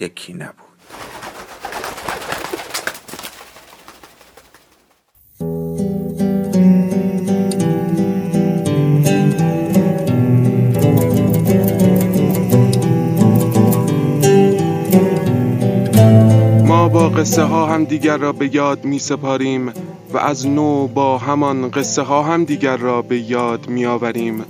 یکی 0.00 0.32
نبود. 0.32 0.54
ما 16.66 16.88
با 16.88 17.08
قصه 17.08 17.42
ها 17.42 17.66
هم 17.66 17.84
دیگر 17.84 18.16
را 18.16 18.32
به 18.32 18.54
یاد 18.54 18.84
می 18.84 18.98
سپاریم 18.98 19.72
و 20.12 20.18
از 20.18 20.46
نو 20.46 20.86
با 20.86 21.18
همان 21.18 21.70
قصه 21.70 22.02
ها 22.02 22.22
هم 22.22 22.44
دیگر 22.44 22.76
را 22.76 23.02
به 23.02 23.18
یاد 23.18 23.68
می 23.68 23.86
آوریم. 23.86 24.44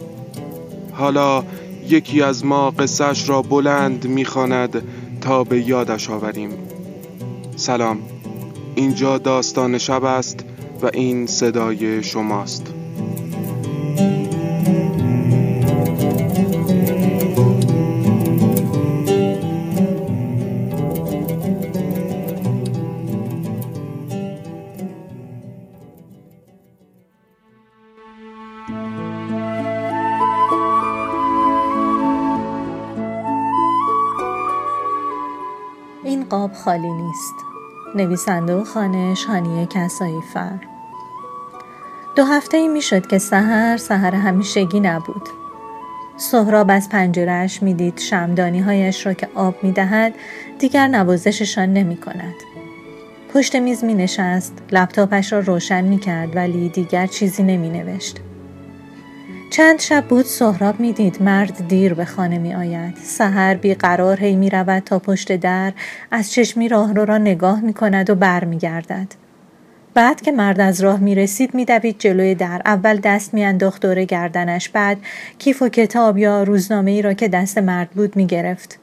حالا 0.93 1.45
یکی 1.89 2.23
از 2.23 2.45
ما 2.45 2.71
قصهش 2.71 3.29
را 3.29 3.43
بلند 3.43 4.06
می 4.06 4.25
خاند 4.25 4.83
تا 5.26 5.44
به 5.44 5.69
یادش 5.69 6.10
آوریم. 6.10 6.50
سلام. 7.56 7.98
اینجا 8.75 9.19
داستان 9.19 9.78
شب 9.78 10.04
است 10.04 10.44
و 10.82 10.91
این 10.94 11.26
صدای 11.26 12.03
شماست. 12.03 12.75
خالی 36.65 36.93
نیست 36.93 37.34
نویسنده 37.94 38.55
و 38.55 38.65
خانش 38.65 39.25
هانیه 39.25 39.67
کسایی 39.67 40.21
فر 40.34 40.59
دو 42.17 42.25
هفته 42.25 42.56
ای 42.56 42.69
می 42.69 42.83
شد 42.83 43.06
که 43.06 43.19
سهر 43.19 43.77
سهر 43.77 44.15
همیشگی 44.15 44.81
نبود 44.81 45.28
سهراب 46.17 46.71
از 46.71 46.89
پنجرهش 46.89 47.62
می 47.62 47.75
دید 47.75 47.99
شمدانی 47.99 48.61
هایش 48.61 49.06
را 49.06 49.12
که 49.12 49.28
آب 49.34 49.55
می 49.62 49.72
دهد 49.72 50.15
دیگر 50.59 50.87
نوازششان 50.87 51.72
نمی 51.72 51.97
کند. 51.97 52.34
پشت 53.34 53.56
میز 53.56 53.84
می 53.84 53.94
نشست 53.94 54.55
لپتاپش 54.73 55.33
را 55.33 55.41
روشن 55.41 55.84
می 55.84 55.99
کرد 55.99 56.37
ولی 56.37 56.69
دیگر 56.69 57.06
چیزی 57.06 57.43
نمی 57.43 57.71
نوشت. 57.71 58.21
چند 59.51 59.81
شب 59.81 60.05
بود 60.05 60.25
سهراب 60.25 60.81
می 60.81 60.93
دید 60.93 61.23
مرد 61.23 61.69
دیر 61.69 61.95
به 61.95 62.05
خانه 62.05 62.39
می 62.39 62.55
آید. 62.55 62.97
سهر 63.03 63.55
بیقرار 63.55 64.21
هی 64.21 64.37
می 64.37 64.51
رود 64.51 64.83
تا 64.83 64.99
پشت 64.99 65.37
در 65.37 65.73
از 66.11 66.33
چشمی 66.33 66.69
راهرو 66.69 67.05
را 67.05 67.19
نگاه 67.19 67.61
می 67.61 67.73
کند 67.73 68.11
و 68.11 68.15
بر 68.15 68.45
می 68.45 68.59
گردد. 68.59 69.06
بعد 69.95 70.21
که 70.21 70.33
مرد 70.33 70.61
از 70.61 70.81
راه 70.81 71.01
می 71.01 71.15
رسید 71.15 71.55
می 71.55 71.65
دوید 71.65 71.99
جلوی 71.99 72.35
در 72.35 72.62
اول 72.65 72.97
دست 72.97 73.35
می 73.35 73.45
انداخت 73.45 73.83
دور 73.83 74.05
گردنش 74.05 74.69
بعد 74.69 74.99
کیف 75.39 75.62
و 75.62 75.69
کتاب 75.69 76.19
یا 76.19 76.43
روزنامه 76.43 76.91
ای 76.91 77.03
را 77.03 77.12
که 77.12 77.29
دست 77.29 77.59
مرد 77.59 77.91
بود 77.91 78.17
می 78.17 78.27
گرفت. 78.27 78.79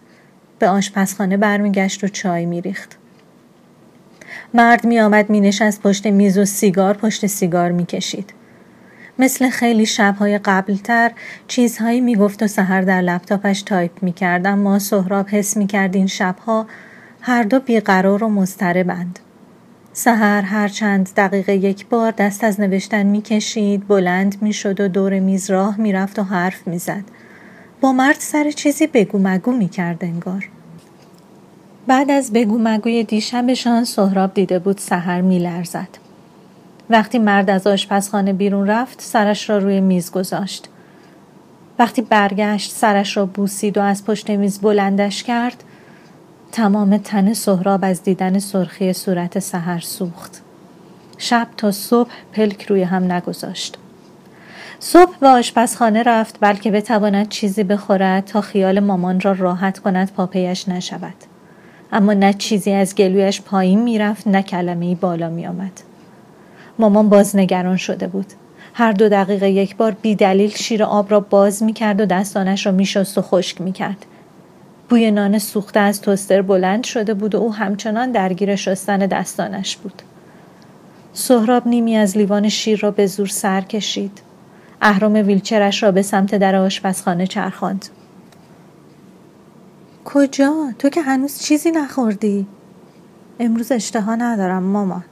به 0.60 0.70
آشپزخانه 0.70 1.38
برمیگشت 1.38 2.04
و 2.04 2.08
چای 2.08 2.46
می 2.46 2.62
ریخت. 2.62 2.98
مرد 4.54 4.86
می 4.86 5.00
آمد 5.00 5.30
می 5.30 5.42
نشست 5.42 5.82
پشت 5.82 6.08
میز 6.08 6.38
و 6.38 6.46
سیگار 6.46 6.94
پشت 6.94 7.28
سیگار 7.28 7.72
می 7.72 7.86
کشید. 7.86 8.34
مثل 9.20 9.50
خیلی 9.50 9.86
شبهای 9.86 10.38
قبلتر 10.38 11.12
چیزهایی 11.48 12.02
می‌گفت 12.02 12.44
و 12.44 12.48
سحر 12.48 12.82
در 12.82 13.02
لپتاپش 13.02 13.62
تایپ 13.62 14.04
می‌کرد 14.04 14.48
اما 14.48 14.80
سهراب 14.80 15.30
حس 15.30 15.58
می‌کرد 15.58 15.96
این 15.96 16.08
شبها 16.08 16.66
هر 17.22 17.44
دو 17.44 17.60
بیقرار 17.60 18.24
و 18.24 18.30
مضطربند. 18.30 19.20
سهر 19.94 20.42
هر 20.42 20.68
چند 20.68 21.10
دقیقه 21.18 21.56
یک 21.56 21.88
بار 21.88 22.12
دست 22.12 22.44
از 22.44 22.60
نوشتن 22.60 23.04
می‌کشید 23.04 23.88
بلند 23.88 24.38
می‌شد 24.42 24.80
و 24.80 24.88
دور 24.88 25.20
میز 25.20 25.52
راه 25.52 25.82
می‌رفت 25.82 26.20
و 26.20 26.24
حرف 26.24 26.68
می‌زد. 26.68 27.04
با 27.82 27.92
مرد 27.92 28.18
سر 28.20 28.52
چیزی 28.52 28.88
بگو 28.88 29.20
مگو 29.20 29.52
می‌کرد 29.52 30.04
انگار. 30.04 30.50
بعد 31.88 32.12
از 32.12 32.34
بگو 32.34 32.58
مگوی 32.62 33.04
دیشبشان 33.04 33.84
سهراب 33.84 34.34
دیده 34.34 34.60
بود 34.60 34.78
سهر 34.78 35.22
میلرزد. 35.22 36.03
وقتی 36.94 37.20
مرد 37.20 37.50
از 37.50 37.68
آشپزخانه 37.68 38.34
بیرون 38.34 38.68
رفت 38.68 39.02
سرش 39.02 39.50
را 39.50 39.58
روی 39.58 39.82
میز 39.82 40.12
گذاشت. 40.12 40.68
وقتی 41.80 42.02
برگشت 42.02 42.72
سرش 42.72 43.18
را 43.18 43.26
بوسید 43.26 43.78
و 43.78 43.82
از 43.82 44.06
پشت 44.06 44.30
میز 44.30 44.60
بلندش 44.60 45.24
کرد 45.24 45.64
تمام 46.52 46.98
تن 46.98 47.34
سهراب 47.34 47.80
از 47.84 48.04
دیدن 48.04 48.40
سرخی 48.40 48.94
صورت 48.94 49.40
سحر 49.40 49.80
سوخت. 49.80 50.42
شب 51.18 51.48
تا 51.58 51.72
صبح 51.72 52.10
پلک 52.34 52.66
روی 52.66 52.84
هم 52.84 53.12
نگذاشت. 53.12 53.78
صبح 54.80 55.18
به 55.20 55.28
آشپزخانه 55.28 56.04
رفت 56.04 56.38
بلکه 56.40 56.72
بتواند 56.72 57.30
چیزی 57.30 57.64
بخورد 57.64 58.26
تا 58.26 58.42
خیال 58.42 58.80
مامان 58.80 59.20
را 59.20 59.32
راحت 59.32 59.80
کند 59.80 60.12
پاپیش 60.12 60.70
نشود. 60.70 61.16
اما 61.92 62.14
نه 62.14 62.34
چیزی 62.34 62.72
از 62.72 62.96
گلویش 62.96 63.42
پایین 63.42 63.84
می‌رفت 63.84 64.28
نه 64.28 64.42
کلمه 64.42 64.96
بالا 64.96 65.30
میآمد. 65.30 65.93
مامان 66.80 67.10
بازنگران 67.10 67.78
شده 67.78 68.08
بود 68.08 68.34
هر 68.74 68.92
دو 68.92 69.10
دقیقه 69.10 69.50
یک 69.50 69.76
بار 69.76 69.92
بی 69.92 70.16
دلیل 70.16 70.50
شیر 70.50 70.84
آب 70.84 71.12
را 71.12 71.20
باز 71.20 71.64
می 71.64 71.74
کرد 71.74 72.02
و 72.02 72.06
دستانش 72.06 72.66
را 72.66 72.72
می 72.72 72.86
شست 72.86 73.18
و 73.18 73.22
خشک 73.22 73.62
می 73.62 73.72
کرد. 73.72 74.06
بوی 74.90 75.12
نان 75.12 75.40
سوخته 75.40 75.80
از 75.80 76.02
توستر 76.02 76.42
بلند 76.42 76.84
شده 76.84 77.14
بود 77.14 77.36
و 77.36 77.38
او 77.38 77.54
همچنان 77.54 78.12
درگیر 78.12 78.56
شستن 78.56 78.98
دستانش 78.98 79.78
بود. 79.78 80.02
سهراب 81.14 81.68
نیمی 81.68 81.96
از 81.96 82.18
لیوان 82.18 82.50
شیر 82.50 82.80
را 82.80 82.92
به 82.92 83.08
زور 83.08 83.28
سر 83.28 83.62
کشید. 83.62 84.22
اهرام 84.82 85.14
ویلچرش 85.14 85.84
را 85.84 85.92
به 85.92 86.02
سمت 86.02 86.36
در 86.36 86.56
آشپزخانه 86.56 87.28
چرخاند 87.28 87.86
کجا؟ 90.06 90.54
تو 90.80 90.90
که 90.90 91.02
هنوز 91.02 91.40
چیزی 91.40 91.72
نخوردی؟ 91.72 92.48
امروز 93.40 93.72
اشتها 93.72 94.16
ندارم 94.16 94.64
مامان 94.64 95.04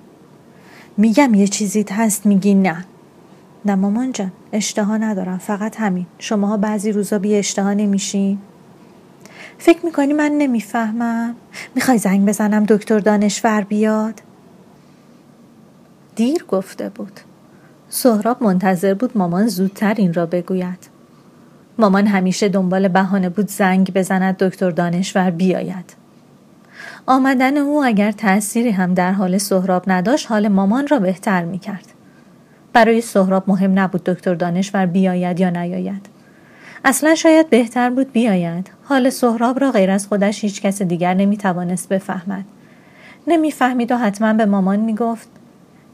میگم 1.01 1.33
یه 1.33 1.47
چیزی 1.47 1.85
هست 1.91 2.25
میگی 2.25 2.53
نه. 2.53 2.85
نه 3.65 3.75
مامان 3.75 4.11
جان 4.11 4.31
اشتها 4.51 4.97
ندارم 4.97 5.37
فقط 5.37 5.75
همین. 5.79 6.05
شماها 6.19 6.57
بعضی 6.57 6.91
روزا 6.91 7.19
بی 7.19 7.35
اشتها 7.35 7.73
نمیشین. 7.73 8.37
فکر 9.57 9.85
می‌کنی 9.85 10.13
من 10.13 10.31
نمی‌فهمم؟ 10.31 11.35
می‌خوای 11.75 11.97
زنگ 11.97 12.25
بزنم 12.25 12.65
دکتر 12.65 12.99
دانشور 12.99 13.61
بیاد؟ 13.61 14.21
دیر 16.15 16.45
گفته 16.49 16.89
بود. 16.89 17.19
سهراب 17.89 18.43
منتظر 18.43 18.93
بود 18.93 19.17
مامان 19.17 19.47
زودتر 19.47 19.93
این 19.93 20.13
را 20.13 20.25
بگوید. 20.25 20.89
مامان 21.77 22.07
همیشه 22.07 22.49
دنبال 22.49 22.87
بهانه 22.87 23.29
بود 23.29 23.47
زنگ 23.49 23.93
بزند 23.93 24.37
دکتر 24.37 24.69
دانشور 24.69 25.29
بیاید. 25.29 26.00
آمدن 27.05 27.57
او 27.57 27.83
اگر 27.85 28.11
تأثیری 28.11 28.69
هم 28.71 28.93
در 28.93 29.11
حال 29.11 29.37
سهراب 29.37 29.83
نداشت 29.87 30.31
حال 30.31 30.47
مامان 30.47 30.87
را 30.87 30.99
بهتر 30.99 31.45
می 31.45 31.59
کرد. 31.59 31.85
برای 32.73 33.01
سهراب 33.01 33.43
مهم 33.47 33.79
نبود 33.79 34.03
دکتر 34.03 34.33
دانشور 34.33 34.85
بیاید 34.85 35.39
یا 35.39 35.49
نیاید. 35.49 36.05
اصلا 36.85 37.15
شاید 37.15 37.49
بهتر 37.49 37.89
بود 37.89 38.11
بیاید. 38.11 38.69
حال 38.83 39.09
سهراب 39.09 39.59
را 39.59 39.71
غیر 39.71 39.91
از 39.91 40.07
خودش 40.07 40.43
هیچ 40.43 40.61
کس 40.61 40.81
دیگر 40.81 41.13
نمی 41.13 41.37
توانست 41.37 41.89
بفهمد. 41.89 42.45
نمی‌فهمید 43.27 43.91
و 43.91 43.97
حتما 43.97 44.33
به 44.33 44.45
مامان 44.45 44.79
می 44.79 44.95
گفت 44.95 45.29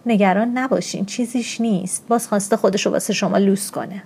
نگران 0.05 0.57
نباشین 0.57 1.05
چیزیش 1.05 1.61
نیست 1.61 2.05
باز 2.07 2.27
خواسته 2.27 2.57
خودشو 2.57 2.89
واسه 2.89 3.13
شما 3.13 3.37
لوس 3.37 3.71
کنه. 3.71 4.03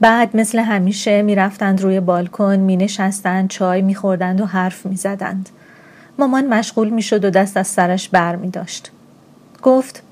بعد 0.00 0.36
مثل 0.36 0.58
همیشه 0.58 1.22
می‌رفتند 1.22 1.80
روی 1.80 2.00
بالکن 2.00 2.56
می 2.56 2.76
نشستند 2.76 3.48
چای 3.48 3.82
می 3.82 3.94
خوردند 3.94 4.40
و 4.40 4.46
حرف 4.46 4.86
می 4.86 4.96
زدند. 4.96 5.48
مامان 6.18 6.46
مشغول 6.46 6.88
می 6.88 7.02
شد 7.02 7.24
و 7.24 7.30
دست 7.30 7.56
از 7.56 7.66
سرش 7.66 8.08
بر 8.08 8.36
می 8.36 8.50
داشت. 8.50 8.90
گفت 9.62 10.02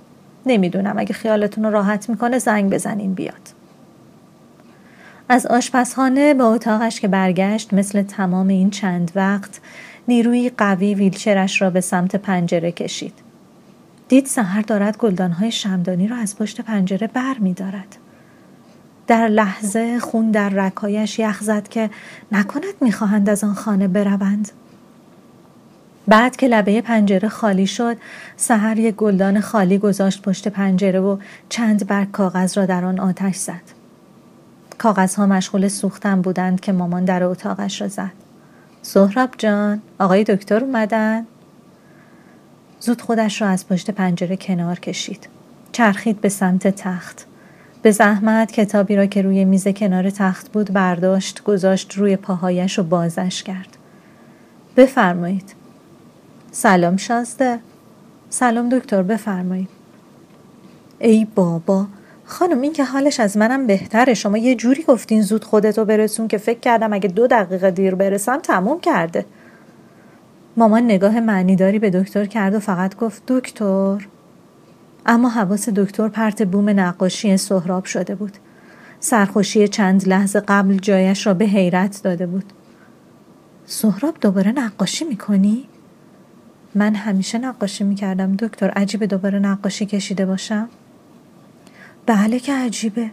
نمی‌دونم 0.46 0.98
اگه 0.98 1.14
خیالتون 1.14 1.64
رو 1.64 1.70
راحت 1.70 2.08
می‌کنه 2.08 2.38
زنگ 2.38 2.72
بزنین 2.72 3.14
بیاد. 3.14 3.48
از 5.28 5.46
آشپزخانه 5.46 6.34
به 6.34 6.44
اتاقش 6.44 7.00
که 7.00 7.08
برگشت 7.08 7.74
مثل 7.74 8.02
تمام 8.02 8.48
این 8.48 8.70
چند 8.70 9.12
وقت 9.14 9.60
نیروی 10.08 10.50
قوی 10.58 10.94
ویلچرش 10.94 11.62
را 11.62 11.70
به 11.70 11.80
سمت 11.80 12.16
پنجره 12.16 12.72
کشید. 12.72 13.14
دید 14.08 14.26
سهر 14.26 14.60
دارد 14.60 14.96
گلدانهای 14.96 15.50
شمدانی 15.50 16.08
را 16.08 16.16
از 16.16 16.36
پشت 16.36 16.60
پنجره 16.60 17.06
بر 17.06 17.34
می 17.38 17.52
دارد. 17.52 17.96
در 19.06 19.28
لحظه 19.28 19.98
خون 19.98 20.30
در 20.30 20.48
رکایش 20.48 21.18
یخ 21.18 21.42
زد 21.42 21.68
که 21.68 21.90
نکند 22.32 22.74
می‌خواهند 22.80 23.28
از 23.28 23.44
آن 23.44 23.54
خانه 23.54 23.88
بروند. 23.88 24.50
بعد 26.08 26.36
که 26.36 26.48
لبه 26.48 26.80
پنجره 26.80 27.28
خالی 27.28 27.66
شد 27.66 27.96
سهر 28.36 28.78
یک 28.78 28.94
گلدان 28.94 29.40
خالی 29.40 29.78
گذاشت 29.78 30.22
پشت 30.22 30.48
پنجره 30.48 31.00
و 31.00 31.18
چند 31.48 31.86
برگ 31.86 32.10
کاغذ 32.10 32.58
را 32.58 32.66
در 32.66 32.84
آن 32.84 33.00
آتش 33.00 33.36
زد. 33.36 33.62
کاغذها 34.78 35.26
مشغول 35.26 35.68
سوختن 35.68 36.22
بودند 36.22 36.60
که 36.60 36.72
مامان 36.72 37.04
در 37.04 37.24
اتاقش 37.24 37.80
را 37.80 37.88
زد. 37.88 38.12
سهراب 38.82 39.30
جان 39.38 39.82
آقای 39.98 40.24
دکتر 40.24 40.64
اومدن؟ 40.64 41.26
زود 42.80 43.02
خودش 43.02 43.42
را 43.42 43.48
از 43.48 43.68
پشت 43.68 43.90
پنجره 43.90 44.36
کنار 44.36 44.78
کشید. 44.78 45.28
چرخید 45.72 46.20
به 46.20 46.28
سمت 46.28 46.68
تخت. 46.68 47.26
به 47.84 47.90
زحمت 47.90 48.52
کتابی 48.52 48.96
را 48.96 49.06
که 49.06 49.22
روی 49.22 49.44
میز 49.44 49.68
کنار 49.68 50.10
تخت 50.10 50.52
بود 50.52 50.72
برداشت 50.72 51.42
گذاشت 51.44 51.94
روی 51.94 52.16
پاهایش 52.16 52.78
و 52.78 52.82
بازش 52.82 53.42
کرد. 53.42 53.76
بفرمایید. 54.76 55.54
سلام 56.50 56.96
شازده. 56.96 57.58
سلام 58.30 58.68
دکتر 58.68 59.02
بفرمایید. 59.02 59.68
ای 60.98 61.26
بابا 61.34 61.86
خانم 62.24 62.60
این 62.60 62.72
که 62.72 62.84
حالش 62.84 63.20
از 63.20 63.36
منم 63.36 63.66
بهتره. 63.66 64.14
شما 64.14 64.38
یه 64.38 64.54
جوری 64.54 64.82
گفتین 64.82 65.22
زود 65.22 65.44
خودتو 65.44 65.84
برسون 65.84 66.28
که 66.28 66.38
فکر 66.38 66.60
کردم 66.60 66.92
اگه 66.92 67.08
دو 67.08 67.26
دقیقه 67.26 67.70
دیر 67.70 67.94
برسم 67.94 68.38
تموم 68.38 68.80
کرده. 68.80 69.24
مامان 70.56 70.84
نگاه 70.84 71.20
معنیداری 71.20 71.78
به 71.78 71.90
دکتر 71.90 72.24
کرد 72.24 72.54
و 72.54 72.60
فقط 72.60 72.96
گفت 72.96 73.22
دکتر؟ 73.28 74.06
اما 75.06 75.28
حواس 75.28 75.68
دکتر 75.68 76.08
پرت 76.08 76.42
بوم 76.42 76.80
نقاشی 76.80 77.36
سهراب 77.36 77.84
شده 77.84 78.14
بود 78.14 78.32
سرخوشی 79.00 79.68
چند 79.68 80.08
لحظه 80.08 80.40
قبل 80.40 80.76
جایش 80.76 81.26
را 81.26 81.34
به 81.34 81.44
حیرت 81.44 82.00
داده 82.02 82.26
بود 82.26 82.44
سهراب 83.66 84.14
دوباره 84.20 84.52
نقاشی 84.52 85.04
می‌کنی؟ 85.04 85.64
من 86.74 86.94
همیشه 86.94 87.38
نقاشی 87.38 87.84
می‌کردم 87.84 88.36
دکتر 88.36 88.70
عجیبه 88.70 89.06
دوباره 89.06 89.38
نقاشی 89.38 89.86
کشیده 89.86 90.26
باشم؟ 90.26 90.68
بله 92.06 92.38
که 92.38 92.52
عجیبه 92.54 93.10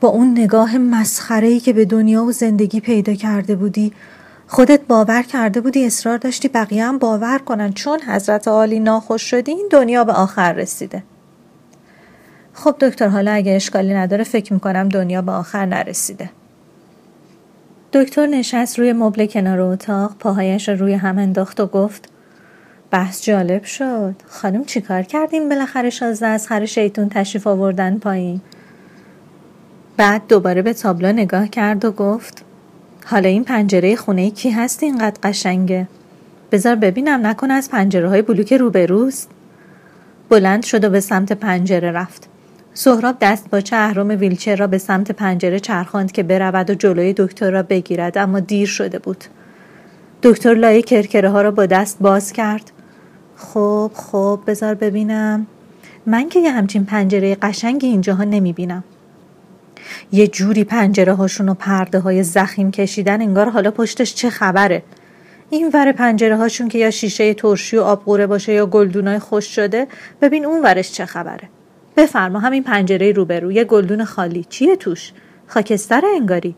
با 0.00 0.08
اون 0.08 0.30
نگاه 0.30 0.78
مسخره 0.78 1.60
که 1.60 1.72
به 1.72 1.84
دنیا 1.84 2.24
و 2.24 2.32
زندگی 2.32 2.80
پیدا 2.80 3.14
کرده 3.14 3.56
بودی 3.56 3.92
خودت 4.48 4.80
باور 4.88 5.22
کرده 5.22 5.60
بودی 5.60 5.86
اصرار 5.86 6.18
داشتی 6.18 6.48
بقیه 6.48 6.84
هم 6.84 6.98
باور 6.98 7.38
کنن. 7.38 7.72
چون 7.72 8.00
حضرت 8.00 8.48
عالی 8.48 8.80
ناخوش 8.80 9.22
شدی 9.22 9.52
این 9.52 9.68
دنیا 9.70 10.04
به 10.04 10.12
آخر 10.12 10.52
رسیده. 10.52 11.02
خب 12.52 12.76
دکتر 12.80 13.08
حالا 13.08 13.30
اگه 13.30 13.52
اشکالی 13.52 13.94
نداره 13.94 14.24
فکر 14.24 14.52
می‌کنم 14.52 14.88
دنیا 14.88 15.22
به 15.22 15.32
آخر 15.32 15.66
نرسیده. 15.66 16.30
دکتر 17.92 18.26
نشست 18.26 18.78
روی 18.78 18.92
مبل 18.92 19.26
کنار 19.26 19.60
اتاق 19.60 20.16
پاهایش 20.18 20.68
روی 20.68 20.94
هم 20.94 21.18
انداخت 21.18 21.60
و 21.60 21.66
گفت 21.66 22.08
بحث 22.90 23.22
جالب 23.22 23.64
شد. 23.64 24.14
خانم 24.26 24.64
چیکار 24.64 25.02
کردیم 25.02 25.48
بالاخره 25.48 25.90
شازده 25.90 26.26
از 26.26 26.46
خر 26.48 26.64
شیطون 26.64 27.08
تشریف 27.08 27.46
آوردن 27.46 27.98
پایین؟ 27.98 28.40
بعد 29.96 30.22
دوباره 30.28 30.62
به 30.62 30.72
تابلو 30.72 31.12
نگاه 31.12 31.48
کرد 31.48 31.84
و 31.84 31.92
گفت 31.92 32.45
حالا 33.08 33.28
این 33.28 33.44
پنجره 33.44 33.96
خونه 33.96 34.30
کی 34.30 34.50
هست 34.50 34.82
اینقدر 34.82 35.18
قشنگه؟ 35.22 35.88
بذار 36.52 36.74
ببینم 36.74 37.26
نکنه 37.26 37.54
از 37.54 37.70
پنجره 37.70 38.08
های 38.08 38.22
بلوک 38.22 38.52
روبروست 38.52 39.30
بلند 40.28 40.64
شد 40.64 40.84
و 40.84 40.90
به 40.90 41.00
سمت 41.00 41.32
پنجره 41.32 41.90
رفت. 41.90 42.28
سهراب 42.74 43.16
دست 43.20 43.50
با 43.50 43.62
اهرام 43.72 44.08
ویلچر 44.08 44.56
را 44.56 44.66
به 44.66 44.78
سمت 44.78 45.10
پنجره 45.10 45.60
چرخاند 45.60 46.12
که 46.12 46.22
برود 46.22 46.70
و 46.70 46.74
جلوی 46.74 47.14
دکتر 47.16 47.50
را 47.50 47.62
بگیرد 47.62 48.18
اما 48.18 48.40
دیر 48.40 48.68
شده 48.68 48.98
بود. 48.98 49.24
دکتر 50.22 50.54
لای 50.54 50.82
کرکره 50.82 51.30
ها 51.30 51.42
را 51.42 51.50
با 51.50 51.66
دست 51.66 51.98
باز 52.00 52.32
کرد. 52.32 52.70
خب 53.36 53.90
خب 53.94 54.40
بذار 54.46 54.74
ببینم. 54.74 55.46
من 56.06 56.28
که 56.28 56.40
یه 56.40 56.50
همچین 56.50 56.84
پنجره 56.84 57.34
قشنگی 57.34 57.86
اینجاها 57.86 58.24
نمی 58.24 58.52
بینم 58.52 58.84
یه 60.12 60.26
جوری 60.26 60.64
پنجره 60.64 61.14
هاشون 61.14 61.48
و 61.48 61.54
پرده 61.54 61.98
های 61.98 62.22
زخیم 62.22 62.70
کشیدن 62.70 63.22
انگار 63.22 63.50
حالا 63.50 63.70
پشتش 63.70 64.14
چه 64.14 64.30
خبره؟ 64.30 64.82
این 65.50 65.70
ور 65.74 65.92
پنجره 65.92 66.36
هاشون 66.36 66.68
که 66.68 66.78
یا 66.78 66.90
شیشه 66.90 67.34
ترشی 67.34 67.76
و 67.76 67.80
آبقوره 67.80 68.26
باشه 68.26 68.52
یا 68.52 68.66
گلدونای 68.66 69.18
خوش 69.18 69.54
شده 69.54 69.86
ببین 70.20 70.46
اون 70.46 70.62
ورش 70.62 70.92
چه 70.92 71.06
خبره؟ 71.06 71.48
بفرما 71.96 72.38
همین 72.38 72.62
پنجره 72.62 73.12
روبرو 73.12 73.52
یه 73.52 73.64
گلدون 73.64 74.04
خالی. 74.04 74.46
چیه 74.48 74.76
توش؟ 74.76 75.12
خاکستر 75.46 76.02
انگاری. 76.14 76.56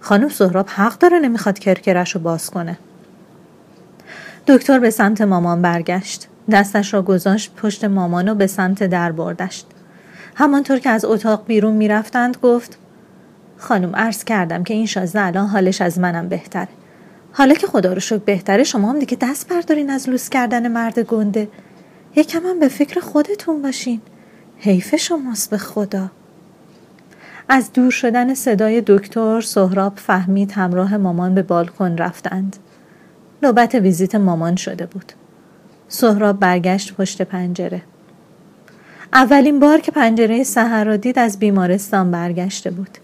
خانم 0.00 0.28
سهراب 0.28 0.68
حق 0.68 0.98
داره 0.98 1.18
نمی‌خواد 1.18 1.58
کرکرش 1.58 2.14
رو 2.14 2.20
باز 2.20 2.50
کنه. 2.50 2.78
دکتر 4.46 4.78
به 4.78 4.90
سمت 4.90 5.20
مامان 5.20 5.62
برگشت. 5.62 6.28
دستش 6.50 6.94
را 6.94 7.02
گذاشت 7.02 7.54
پشت 7.56 7.84
مامان 7.84 8.28
و 8.28 8.34
به 8.34 8.46
سمت 8.46 8.82
در 8.82 9.12
بردشت. 9.12 9.66
همانطور 10.38 10.78
که 10.78 10.90
از 10.90 11.04
اتاق 11.04 11.46
بیرون 11.46 11.74
می‌رفتند 11.74 12.36
گفت 12.42 12.78
خانم 13.58 13.96
عرض 13.96 14.24
کردم 14.24 14.64
که 14.64 14.74
این 14.74 14.86
شازده 14.86 15.22
الان 15.22 15.46
حالش 15.46 15.80
از 15.80 15.98
منم 15.98 16.28
بهتره. 16.28 16.68
حالا 17.32 17.54
که 17.54 17.66
خدا 17.66 17.92
رو 17.92 18.00
شکر 18.00 18.18
بهتره 18.18 18.64
شما 18.64 18.90
هم 18.90 18.98
دیگه 18.98 19.16
دست 19.20 19.48
بردارین 19.48 19.90
از 19.90 20.08
لوس 20.08 20.28
کردن 20.28 20.68
مرد 20.68 20.98
گنده. 20.98 21.48
یکم 22.16 22.46
هم 22.46 22.60
به 22.60 22.68
فکر 22.68 23.00
خودتون 23.00 23.62
باشین. 23.62 24.00
حیف 24.58 24.96
شماست 24.96 25.50
به 25.50 25.58
خدا. 25.58 26.10
از 27.48 27.72
دور 27.72 27.90
شدن 27.90 28.34
صدای 28.34 28.82
دکتر 28.86 29.40
سهراب 29.40 29.92
فهمید 29.96 30.52
همراه 30.52 30.96
مامان 30.96 31.34
به 31.34 31.42
بالکن 31.42 31.96
رفتند. 31.96 32.56
نوبت 33.42 33.74
ویزیت 33.74 34.14
مامان 34.14 34.56
شده 34.56 34.86
بود. 34.86 35.12
سهراب 35.88 36.40
برگشت 36.40 36.94
پشت 36.94 37.22
پنجره. 37.22 37.82
اولین 39.12 39.60
بار 39.60 39.80
که 39.80 39.92
پنجره 39.92 40.44
سهر 40.44 40.84
را 40.84 40.96
دید 40.96 41.18
از 41.18 41.38
بیمارستان 41.38 42.10
برگشته 42.10 42.70
بود 42.70 42.98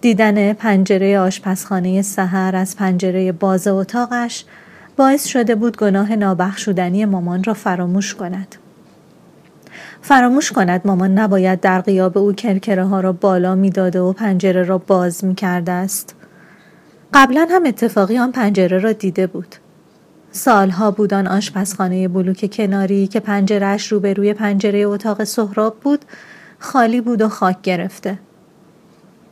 دیدن 0.00 0.52
پنجره 0.52 1.18
آشپزخانه 1.18 2.02
سهر 2.02 2.56
از 2.56 2.76
پنجره 2.76 3.32
باز 3.32 3.68
اتاقش 3.68 4.44
باعث 4.96 5.24
شده 5.24 5.54
بود 5.54 5.76
گناه 5.76 6.16
نابخشودنی 6.16 7.04
مامان 7.04 7.44
را 7.44 7.54
فراموش 7.54 8.14
کند 8.14 8.54
فراموش 10.02 10.52
کند 10.52 10.80
مامان 10.84 11.18
نباید 11.18 11.60
در 11.60 11.80
قیاب 11.80 12.18
او 12.18 12.32
کرکره 12.32 12.84
ها 12.84 13.00
را 13.00 13.12
بالا 13.12 13.54
می‌داده 13.54 14.00
و 14.00 14.12
پنجره 14.12 14.62
را 14.62 14.78
باز 14.78 15.24
می 15.24 15.34
کرده 15.34 15.72
است. 15.72 16.14
قبلا 17.14 17.46
هم 17.50 17.66
اتفاقی 17.66 18.18
آن 18.18 18.32
پنجره 18.32 18.78
را 18.78 18.92
دیده 18.92 19.26
بود. 19.26 19.56
سالها 20.36 20.90
بود 20.90 21.14
آن 21.14 21.26
آشپزخانه 21.26 22.08
بلوک 22.08 22.50
کناری 22.52 23.06
که 23.06 23.20
پنجرهش 23.20 23.86
روبروی 23.86 24.32
پنجره 24.32 24.78
اتاق 24.78 25.24
سهراب 25.24 25.80
بود 25.80 26.04
خالی 26.58 27.00
بود 27.00 27.22
و 27.22 27.28
خاک 27.28 27.62
گرفته. 27.62 28.18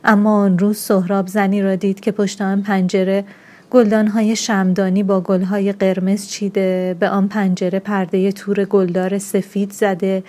اما 0.03 0.41
آن 0.41 0.59
روز 0.59 0.77
سهراب 0.77 1.27
زنی 1.27 1.61
را 1.61 1.75
دید 1.75 1.99
که 1.99 2.11
پشت 2.11 2.41
آن 2.41 2.61
پنجره 2.61 3.25
گلدانهای 3.71 4.35
شمدانی 4.35 5.03
با 5.03 5.21
گلهای 5.21 5.71
قرمز 5.71 6.27
چیده 6.27 6.95
به 6.99 7.09
آن 7.09 7.27
پنجره 7.27 7.79
پرده 7.79 8.31
تور 8.31 8.65
گلدار 8.65 9.17
سفید 9.17 9.71
زده 9.71 10.23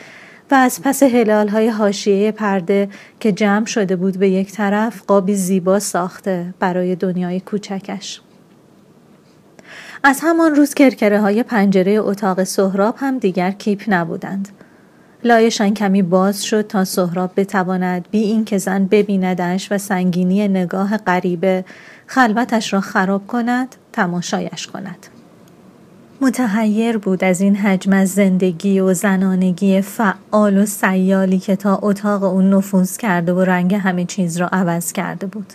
و 0.51 0.55
از 0.55 0.81
پس 0.83 1.03
هلال 1.03 1.49
های 1.49 1.69
حاشیه 1.69 2.33
پرده 2.33 2.89
که 3.21 3.33
جمع 3.33 3.67
شده 3.67 3.97
بود 3.97 4.19
به 4.19 4.29
یک 4.29 4.53
طرف 4.53 5.03
قابی 5.07 5.35
زیبا 5.35 5.79
ساخته 5.79 6.55
برای 6.61 6.97
دنیای 6.97 7.41
کوچکش. 7.41 8.21
از 10.07 10.21
همان 10.23 10.55
روز 10.55 10.75
کرکره 10.75 11.21
های 11.21 11.43
پنجره 11.43 11.93
اتاق 11.93 12.45
سهراب 12.45 12.95
هم 12.99 13.19
دیگر 13.19 13.51
کیپ 13.51 13.85
نبودند. 13.89 14.49
لایشان 15.25 15.75
کمی 15.75 16.03
باز 16.03 16.45
شد 16.45 16.67
تا 16.67 16.85
سهراب 16.85 17.31
بتواند 17.37 18.09
بی 18.11 18.19
این 18.19 18.45
که 18.45 18.59
زن 18.59 18.85
ببیندش 18.85 19.73
و 19.73 19.79
سنگینی 19.79 20.49
نگاه 20.49 20.97
غریبه 20.97 21.65
خلوتش 22.07 22.73
را 22.73 22.81
خراب 22.81 23.27
کند 23.27 23.75
تماشایش 23.93 24.67
کند. 24.67 25.07
متحیر 26.21 26.99
بود 26.99 27.25
از 27.25 27.41
این 27.41 27.57
حجم 27.57 27.93
از 27.93 28.11
زندگی 28.11 28.81
و 28.81 28.95
زنانگی 28.95 29.81
فعال 29.81 30.59
و 30.59 30.67
سیالی 30.67 31.39
که 31.39 31.57
تا 31.57 31.79
اتاق 31.83 32.23
اون 32.23 32.55
نفوذ 32.55 32.97
کرده 32.97 33.33
و 33.33 33.41
رنگ 33.41 33.75
همه 33.75 34.05
چیز 34.05 34.37
را 34.37 34.49
عوض 34.53 34.93
کرده 34.93 35.27
بود. 35.27 35.53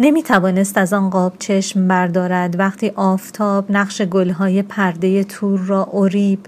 نمی 0.00 0.22
توانست 0.22 0.78
از 0.78 0.92
آن 0.92 1.10
قاب 1.10 1.32
چشم 1.38 1.88
بردارد 1.88 2.58
وقتی 2.58 2.92
آفتاب 2.96 3.70
نقش 3.70 4.02
گلهای 4.02 4.62
پرده 4.62 5.24
تور 5.24 5.60
را 5.60 5.82
اوریب 5.82 6.46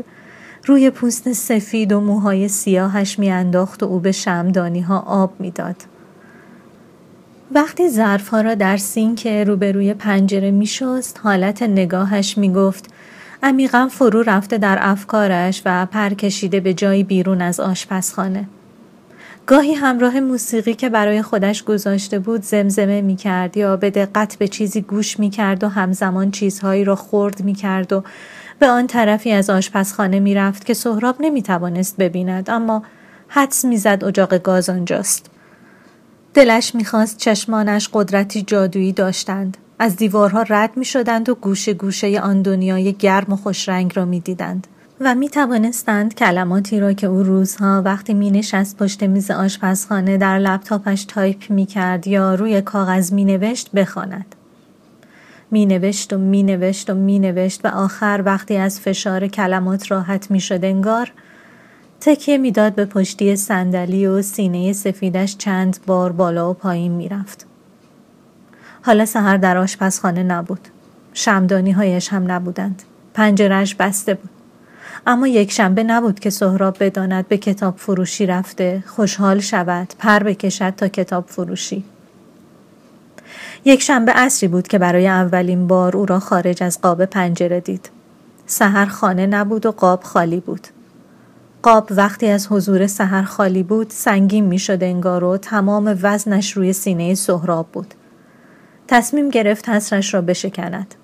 روی 0.67 0.91
پوست 0.91 1.33
سفید 1.33 1.93
و 1.93 2.01
موهای 2.01 2.49
سیاهش 2.49 3.19
میانداخت 3.19 3.83
و 3.83 3.87
او 3.87 4.01
به 4.01 4.13
شمدانی 4.13 4.81
ها 4.81 4.99
آب 4.99 5.33
می‌داد. 5.39 5.77
وقتی 7.53 7.89
ظرفها 7.89 8.41
را 8.41 8.55
در 8.55 8.77
سینک 8.77 9.27
روبروی 9.27 9.95
پنجره 9.95 10.51
میشست 10.51 11.21
حالت 11.23 11.63
نگاهش 11.63 12.39
می‌گفت 12.39 12.91
عمیقا 13.43 13.89
فرو 13.93 14.23
رفته 14.23 14.59
در 14.59 14.79
افکارش 14.81 15.63
و 15.65 15.87
پر 15.87 16.09
کشیده 16.09 16.61
به 16.61 16.75
جایی 16.75 17.05
بیرون 17.05 17.43
از 17.43 17.61
آشپزخانه 17.61 18.49
گاهی 19.47 19.75
همراه 19.75 20.21
موسیقی 20.21 20.75
که 20.75 20.89
برای 20.89 21.23
خودش 21.23 21.65
گذاشته 21.65 22.19
بود 22.19 22.43
زمزمه 22.43 23.01
می 23.01 23.17
کرد 23.17 23.57
یا 23.57 23.77
به 23.77 23.91
دقت 23.91 24.37
به 24.39 24.49
چیزی 24.49 24.83
گوش 24.83 25.21
می 25.21 25.31
کرد 25.31 25.65
و 25.65 25.69
همزمان 25.69 26.31
چیزهایی 26.31 26.85
را 26.85 26.97
خورد 26.97 27.45
می 27.45 27.55
کرد 27.55 27.93
و 27.93 28.05
به 28.59 28.67
آن 28.69 28.87
طرفی 28.87 29.33
از 29.33 29.51
آشپزخانه 29.51 30.21
می 30.21 30.35
رفت 30.35 30.65
که 30.65 30.75
سهراب 30.75 31.17
نمی 31.21 31.43
توانست 31.43 31.97
ببیند 31.97 32.51
اما 32.51 32.83
حدس 33.29 33.65
می 33.65 33.77
زد 33.77 34.05
اجاق 34.05 34.39
گاز 34.39 34.69
آنجاست. 34.69 35.31
دلش 36.35 36.75
می‌خواست 36.75 37.19
چشمانش 37.19 37.89
قدرتی 37.93 38.43
جادویی 38.43 38.93
داشتند. 38.93 39.57
از 39.79 39.97
دیوارها 39.97 40.43
رد 40.43 40.77
می 40.77 40.85
شدند 40.85 41.29
و 41.29 41.35
گوشه 41.35 41.75
گوشه 41.75 42.21
آن 42.21 42.43
دنیای 42.43 42.93
گرم 42.93 43.33
و 43.33 43.37
خوشرنگ 43.37 43.93
را 43.95 44.05
می 44.05 44.21
دیدند. 44.21 44.67
و 45.01 45.15
می 45.15 45.29
توانستند 45.29 46.15
کلماتی 46.15 46.81
را 46.81 46.93
که 46.93 47.07
او 47.07 47.23
روزها 47.23 47.83
وقتی 47.85 48.15
می 48.15 48.31
نشست 48.31 48.77
پشت 48.77 49.03
میز 49.03 49.31
آشپزخانه 49.31 50.17
در 50.17 50.39
لپتاپش 50.39 51.05
تایپ 51.05 51.51
می 51.51 51.67
کرد 51.67 52.07
یا 52.07 52.35
روی 52.35 52.63
کاغذ 52.63 53.13
می 53.13 53.25
نوشت 53.25 53.73
بخواند. 53.73 54.35
می 55.51 55.67
نوشت 55.67 56.13
و 56.13 56.19
می 56.19 56.43
نوشت 56.43 56.91
و 56.91 56.95
می 56.95 57.19
نوشت 57.19 57.65
و 57.65 57.69
آخر 57.69 58.23
وقتی 58.25 58.57
از 58.57 58.81
فشار 58.81 59.27
کلمات 59.27 59.91
راحت 59.91 60.31
می 60.31 60.41
شد 60.41 60.65
انگار 60.65 61.13
تکیه 62.01 62.39
می‌داد 62.39 62.75
به 62.75 62.85
پشتی 62.85 63.37
صندلی 63.37 64.07
و 64.07 64.23
سینه 64.23 64.73
سفیدش 64.73 65.37
چند 65.37 65.79
بار 65.87 66.13
بالا 66.13 66.51
و 66.51 66.55
پایین 66.55 66.93
می‌رفت. 66.93 67.47
حالا 68.83 69.07
سحر 69.07 69.37
در 69.37 69.57
آشپزخانه 69.57 70.23
نبود. 70.23 70.69
شمدانی 71.13 71.73
هایش 71.73 72.09
هم 72.09 72.33
نبودند. 72.33 72.83
پنجرش 73.15 73.75
بسته 73.75 74.15
بود. 74.15 74.36
اما 75.07 75.27
یک 75.29 75.53
شنبه 75.53 75.83
نبود 75.83 76.21
که 76.21 76.31
سهراب 76.31 76.77
بداند 76.81 77.29
به 77.29 77.37
کتاب 77.37 77.77
فروشی 77.77 78.27
رفته. 78.27 78.85
خوشحال 78.87 79.41
شود. 79.41 79.89
پر 79.99 80.19
بکشد 80.19 80.71
تا 80.77 80.89
کتاب 80.89 81.25
فروشی 81.27 81.85
یک 83.65 83.83
شنبه 83.83 84.13
اصری 84.15 84.49
بود 84.49 84.69
که 84.69 84.79
برای 84.79 85.09
اولین 85.09 85.67
بار 85.67 85.97
او 85.97 86.07
را 86.07 86.21
خارج 86.21 86.63
از 86.63 86.81
قاب 86.81 87.05
پنجره 87.05 87.61
دید. 87.61 87.91
سهر 88.47 88.87
خانه 88.87 89.27
نبود 89.27 89.67
و 89.67 89.73
قاب 89.73 90.03
خالی 90.03 90.41
بود. 90.41 90.67
قاب 91.63 91.89
وقتی 91.91 92.27
از 92.27 92.47
حضور 92.53 92.87
سهر 92.87 93.23
خالی 93.23 93.63
بود 93.63 93.91
سنگین 93.91 94.45
می 94.45 94.59
شد 94.59 94.83
انگار 94.83 95.25
و 95.25 95.37
تمام 95.37 95.99
وزنش 96.03 96.53
روی 96.53 96.73
سینه 96.73 97.15
سهراب 97.15 97.67
بود. 97.73 97.95
تصمیم 98.89 99.29
گرفت 99.29 99.69
حسرش 99.69 100.15
را 100.15 100.21
بشکند. 100.21 100.95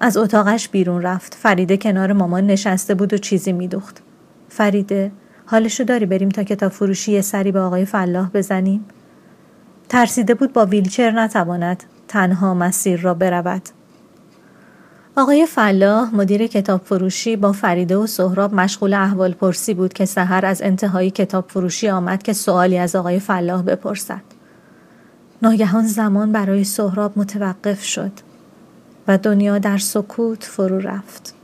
از 0.00 0.16
اتاقش 0.16 0.68
بیرون 0.68 1.02
رفت. 1.02 1.34
فریده 1.34 1.76
کنار 1.76 2.12
مامان 2.12 2.46
نشسته 2.46 2.94
بود 2.94 3.14
و 3.14 3.18
چیزی 3.18 3.52
میدوخت. 3.52 4.02
فریده 4.48 5.12
حالشو 5.46 5.84
داری 5.84 6.06
بریم 6.06 6.28
تا 6.28 6.42
کتاب 6.42 6.72
فروشی 6.72 7.12
یه 7.12 7.20
سری 7.20 7.52
به 7.52 7.60
آقای 7.60 7.84
فلاح 7.84 8.30
بزنیم؟ 8.30 8.84
ترسیده 9.88 10.34
بود 10.34 10.52
با 10.52 10.66
ویلچر 10.66 11.10
نتواند 11.10 11.84
تنها 12.08 12.54
مسیر 12.54 13.00
را 13.00 13.14
برود. 13.14 13.62
آقای 15.16 15.46
فلاح 15.46 16.14
مدیر 16.14 16.46
کتاب 16.46 16.82
فروشی 16.84 17.36
با 17.36 17.52
فریده 17.52 17.96
و 17.96 18.06
سهراب 18.06 18.54
مشغول 18.54 18.94
احوال 18.94 19.32
پرسی 19.32 19.74
بود 19.74 19.92
که 19.92 20.04
سحر 20.04 20.46
از 20.46 20.62
انتهای 20.62 21.10
کتاب 21.10 21.44
فروشی 21.48 21.88
آمد 21.88 22.22
که 22.22 22.32
سوالی 22.32 22.78
از 22.78 22.96
آقای 22.96 23.20
فلاح 23.20 23.62
بپرسد. 23.62 24.22
ناگهان 25.42 25.86
زمان 25.86 26.32
برای 26.32 26.64
سهراب 26.64 27.12
متوقف 27.18 27.84
شد 27.84 28.12
و 29.08 29.18
دنیا 29.18 29.58
در 29.58 29.78
سکوت 29.78 30.44
فرو 30.44 30.78
رفت. 30.78 31.34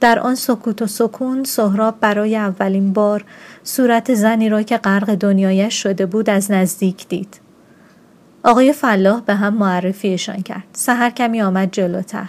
در 0.00 0.18
آن 0.18 0.34
سکوت 0.34 0.82
و 0.82 0.86
سکون 0.86 1.44
سهراب 1.44 2.00
برای 2.00 2.36
اولین 2.36 2.92
بار 2.92 3.24
صورت 3.64 4.14
زنی 4.14 4.48
را 4.48 4.62
که 4.62 4.76
غرق 4.76 5.14
دنیایش 5.14 5.82
شده 5.82 6.06
بود 6.06 6.30
از 6.30 6.50
نزدیک 6.50 7.08
دید. 7.08 7.40
آقای 8.42 8.72
فلاح 8.72 9.20
به 9.20 9.34
هم 9.34 9.54
معرفیشان 9.54 10.42
کرد. 10.42 10.64
سهر 10.72 11.10
کمی 11.10 11.42
آمد 11.42 11.68
جلوتر. 11.72 12.28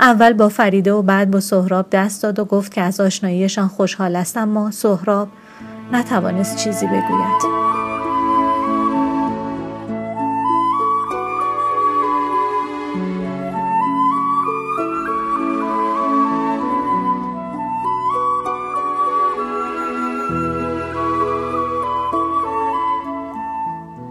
اول 0.00 0.32
با 0.32 0.48
فریده 0.48 0.92
و 0.92 1.02
بعد 1.02 1.30
با 1.30 1.40
سهراب 1.40 1.86
دست 1.90 2.22
داد 2.22 2.38
و 2.38 2.44
گفت 2.44 2.74
که 2.74 2.80
از 2.80 3.00
آشناییشان 3.00 3.68
خوشحال 3.68 4.16
است 4.16 4.36
اما 4.36 4.70
سهراب 4.70 5.28
نتوانست 5.92 6.56
چیزی 6.56 6.86
بگوید 6.86 7.87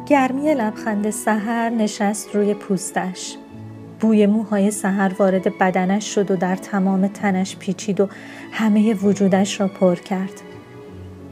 گرمی 0.07 0.53
لبخند 0.53 1.09
سحر 1.09 1.69
نشست 1.69 2.35
روی 2.35 2.53
پوستش 2.53 3.37
بوی 3.99 4.25
موهای 4.25 4.71
سحر 4.71 5.11
وارد 5.19 5.57
بدنش 5.57 6.15
شد 6.15 6.31
و 6.31 6.35
در 6.35 6.55
تمام 6.55 7.07
تنش 7.07 7.55
پیچید 7.57 7.99
و 7.99 8.07
همه 8.51 8.93
وجودش 8.93 9.61
را 9.61 9.67
پر 9.67 9.95
کرد. 9.95 10.41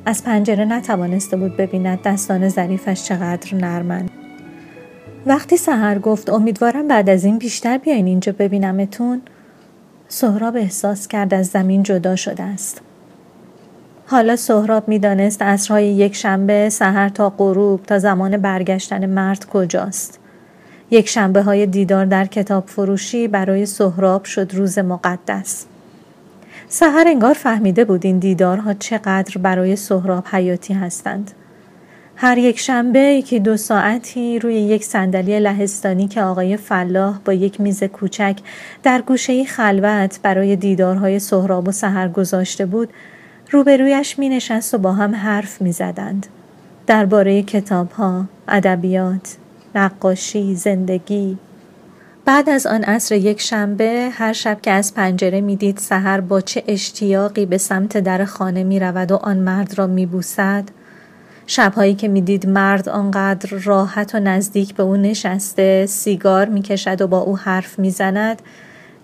از 0.05 0.24
پنجره 0.24 0.65
نتوانسته 0.65 1.38
بود 1.38 1.58
ببیند 1.58 2.01
دستان 2.01 2.50
ظریفش 2.50 3.03
چقدر 3.03 3.55
نرمند. 3.55 4.12
وقتی 5.25 5.58
سحر 5.58 6.00
گفت 6.00 6.29
امیدوارم 6.29 6.88
بعد 6.88 7.10
از 7.10 7.25
این 7.25 7.38
بیشتر 7.38 7.77
بیاین 7.77 8.05
اینجا 8.05 8.32
ببینمتون 8.32 9.22
سهراب 10.08 10.55
احساس 10.55 11.08
کرد 11.08 11.34
از 11.34 11.48
زمین 11.48 11.84
جدا 11.84 12.15
شده 12.15 12.44
است. 12.44 12.82
حالا 14.07 14.35
سهراب 14.35 14.88
می‌دانست 14.88 15.41
عصرهای 15.41 15.88
یک 15.88 16.15
شنبه 16.15 16.69
سحر 16.69 17.09
تا 17.09 17.29
غروب 17.29 17.83
تا 17.83 18.00
زمان 18.00 18.38
برگشتن 18.38 19.05
مرد 19.05 19.45
کجاست. 19.45 20.19
یک 20.91 21.09
شنبه 21.09 21.41
های 21.41 21.65
دیدار 21.65 22.05
در 22.05 22.25
کتاب 22.25 22.63
فروشی 22.67 23.27
برای 23.27 23.65
سهراب 23.65 24.24
شد 24.24 24.55
روز 24.55 24.79
مقدس. 24.79 25.65
سهر 26.67 27.03
انگار 27.07 27.33
فهمیده 27.33 27.85
بود 27.85 28.05
این 28.05 28.19
دیدارها 28.19 28.74
چقدر 28.74 29.38
برای 29.38 29.75
سهراب 29.75 30.25
حیاتی 30.31 30.74
هستند. 30.74 31.31
هر 32.15 32.38
یک 32.38 32.59
شنبه 32.59 33.00
یکی 33.00 33.39
دو 33.39 33.57
ساعتی 33.57 34.39
روی 34.39 34.55
یک 34.55 34.83
صندلی 34.83 35.39
لهستانی 35.39 36.07
که 36.07 36.21
آقای 36.21 36.57
فلاح 36.57 37.19
با 37.25 37.33
یک 37.33 37.62
میز 37.62 37.83
کوچک 37.83 38.38
در 38.83 39.01
گوشه 39.01 39.43
خلوت 39.43 40.19
برای 40.24 40.55
دیدارهای 40.55 41.19
سهراب 41.19 41.67
و 41.67 41.71
سهر 41.71 42.07
گذاشته 42.07 42.65
بود 42.65 42.89
روبرویش 43.51 44.19
می 44.19 44.29
نشست 44.29 44.73
و 44.73 44.77
با 44.77 44.93
هم 44.93 45.15
حرف 45.15 45.61
می 45.61 45.71
زدند. 45.71 46.27
درباره 46.87 47.43
کتاب 47.43 47.91
ها، 47.91 48.25
ادبیات، 48.47 49.37
نقاشی، 49.75 50.55
زندگی. 50.55 51.37
بعد 52.25 52.49
از 52.49 52.67
آن 52.67 52.83
عصر 52.83 53.15
یک 53.15 53.41
شنبه 53.41 54.09
هر 54.11 54.33
شب 54.33 54.61
که 54.61 54.71
از 54.71 54.93
پنجره 54.93 55.41
می‌دید 55.41 55.77
سحر 55.77 56.21
با 56.21 56.41
چه 56.41 56.63
اشتیاقی 56.67 57.45
به 57.45 57.57
سمت 57.57 57.97
در 57.97 58.25
خانه 58.25 58.63
می 58.63 58.79
رود 58.79 59.11
و 59.11 59.15
آن 59.15 59.37
مرد 59.37 59.77
را 59.77 59.87
می 59.87 60.05
بوسد 60.05 60.63
شبهایی 61.47 61.95
که 61.95 62.07
می‌دید 62.07 62.49
مرد 62.49 62.89
آنقدر 62.89 63.57
راحت 63.57 64.15
و 64.15 64.19
نزدیک 64.19 64.75
به 64.75 64.83
او 64.83 64.97
نشسته 64.97 65.85
سیگار 65.85 66.49
می‌کشد 66.49 67.01
و 67.01 67.07
با 67.07 67.19
او 67.19 67.37
حرف 67.37 67.79
می‌زند 67.79 68.41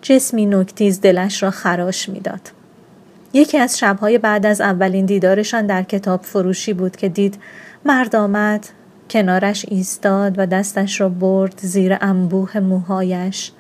جسمی 0.02 0.46
نکتیز 0.46 1.02
دلش 1.02 1.44
را 1.44 1.52
خراش 1.52 2.10
می‌داد 2.10 2.52
یکی 3.34 3.58
از 3.58 3.80
شبهای 3.80 4.18
بعد 4.18 4.46
از 4.46 4.62
اولین 4.62 5.06
دیدارشان 5.06 5.66
در 5.66 5.84
کتاب 5.84 6.22
فروشی 6.22 6.74
بود 6.74 6.96
که 6.96 7.10
دید 7.10 7.38
مرد 7.86 8.16
آمد 8.16 8.70
کنارش 9.10 9.66
ایستاد 9.70 10.40
و 10.40 10.46
دستش 10.46 11.02
را 11.02 11.10
برد 11.10 11.60
زیر 11.62 11.98
انبوه 12.02 12.60
موهایش 12.60 13.52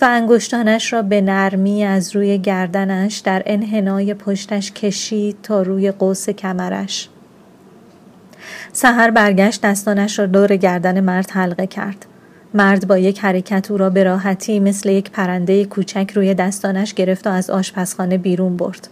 و 0.00 0.04
انگشتانش 0.04 0.92
را 0.92 1.02
به 1.02 1.20
نرمی 1.20 1.84
از 1.84 2.16
روی 2.16 2.38
گردنش 2.38 3.18
در 3.18 3.42
انحنای 3.46 4.14
پشتش 4.14 4.72
کشید 4.72 5.36
تا 5.42 5.62
روی 5.62 5.90
قوس 5.90 6.30
کمرش. 6.30 7.08
سهر 8.72 9.10
برگشت 9.10 9.62
دستانش 9.62 10.18
را 10.18 10.26
دور 10.26 10.56
گردن 10.56 11.00
مرد 11.00 11.30
حلقه 11.30 11.66
کرد. 11.66 12.06
مرد 12.54 12.86
با 12.86 12.98
یک 12.98 13.18
حرکت 13.18 13.70
او 13.70 13.76
را 13.76 13.90
به 13.90 14.04
راحتی 14.04 14.60
مثل 14.60 14.88
یک 14.88 15.10
پرنده 15.10 15.64
کوچک 15.64 16.10
روی 16.14 16.34
دستانش 16.34 16.94
گرفت 16.94 17.26
و 17.26 17.30
از 17.30 17.50
آشپزخانه 17.50 18.18
بیرون 18.18 18.56
برد. 18.56 18.88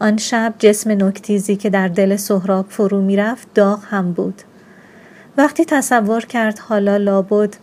آن 0.00 0.16
شب 0.16 0.54
جسم 0.58 1.04
نکتیزی 1.06 1.56
که 1.56 1.70
در 1.70 1.88
دل 1.88 2.16
سهراب 2.16 2.66
فرو 2.68 3.00
می‌رفت 3.00 3.48
داغ 3.54 3.84
هم 3.90 4.12
بود. 4.12 4.42
وقتی 5.36 5.64
تصور 5.64 6.24
کرد 6.24 6.58
حالا 6.58 6.96
لابد 6.96 7.56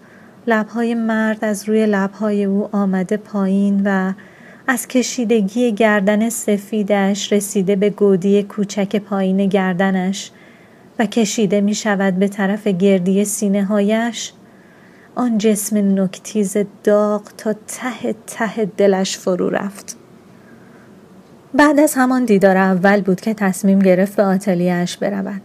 لبهای 0.47 0.95
مرد 0.95 1.45
از 1.45 1.69
روی 1.69 1.85
لبهای 1.85 2.43
او 2.43 2.69
آمده 2.71 3.17
پایین 3.17 3.81
و 3.85 4.13
از 4.67 4.87
کشیدگی 4.87 5.71
گردن 5.71 6.29
سفیدش 6.29 7.33
رسیده 7.33 7.75
به 7.75 7.89
گودی 7.89 8.43
کوچک 8.43 8.95
پایین 8.95 9.47
گردنش 9.47 10.31
و 10.99 11.05
کشیده 11.05 11.61
می 11.61 11.75
شود 11.75 12.15
به 12.19 12.27
طرف 12.27 12.67
گردی 12.67 13.25
سینه 13.25 13.63
هایش 13.63 14.33
آن 15.19 15.37
جسم 15.37 15.99
نکتیز 16.01 16.57
داغ 16.83 17.21
تا 17.37 17.53
ته 17.53 18.15
ته 18.27 18.65
دلش 18.65 19.17
فرو 19.17 19.49
رفت. 19.49 19.97
بعد 21.53 21.79
از 21.79 21.93
همان 21.95 22.25
دیدار 22.25 22.57
اول 22.57 23.01
بود 23.01 23.21
که 23.21 23.33
تصمیم 23.33 23.79
گرفت 23.79 24.15
به 24.15 24.23
آتلیهش 24.23 24.97
برود. 24.97 25.41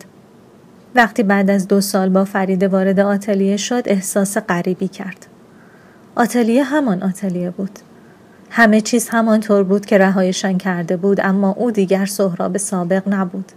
وقتی 0.95 1.23
بعد 1.23 1.51
از 1.51 1.69
دو 1.69 1.81
سال 1.81 2.09
با 2.09 2.25
فریده 2.25 2.69
وارد 2.69 3.01
آتلیه 3.01 3.57
شد 3.57 3.83
احساس 3.87 4.39
غریبی 4.39 4.89
کرد. 4.89 5.27
آتلیه 6.15 6.65
همان 6.65 7.03
آتلیه 7.03 7.51
بود. 7.51 7.79
همه 8.51 8.81
چیز 8.81 9.09
همانطور 9.09 9.63
بود 9.63 9.87
که 9.87 9.99
رهایشان 9.99 10.59
کرده 10.59 10.97
بود 10.97 11.21
اما 11.21 11.51
او 11.51 11.71
دیگر 11.71 12.07
سهراب 12.07 12.57
سابق 12.57 13.03
نبود. 13.07 13.53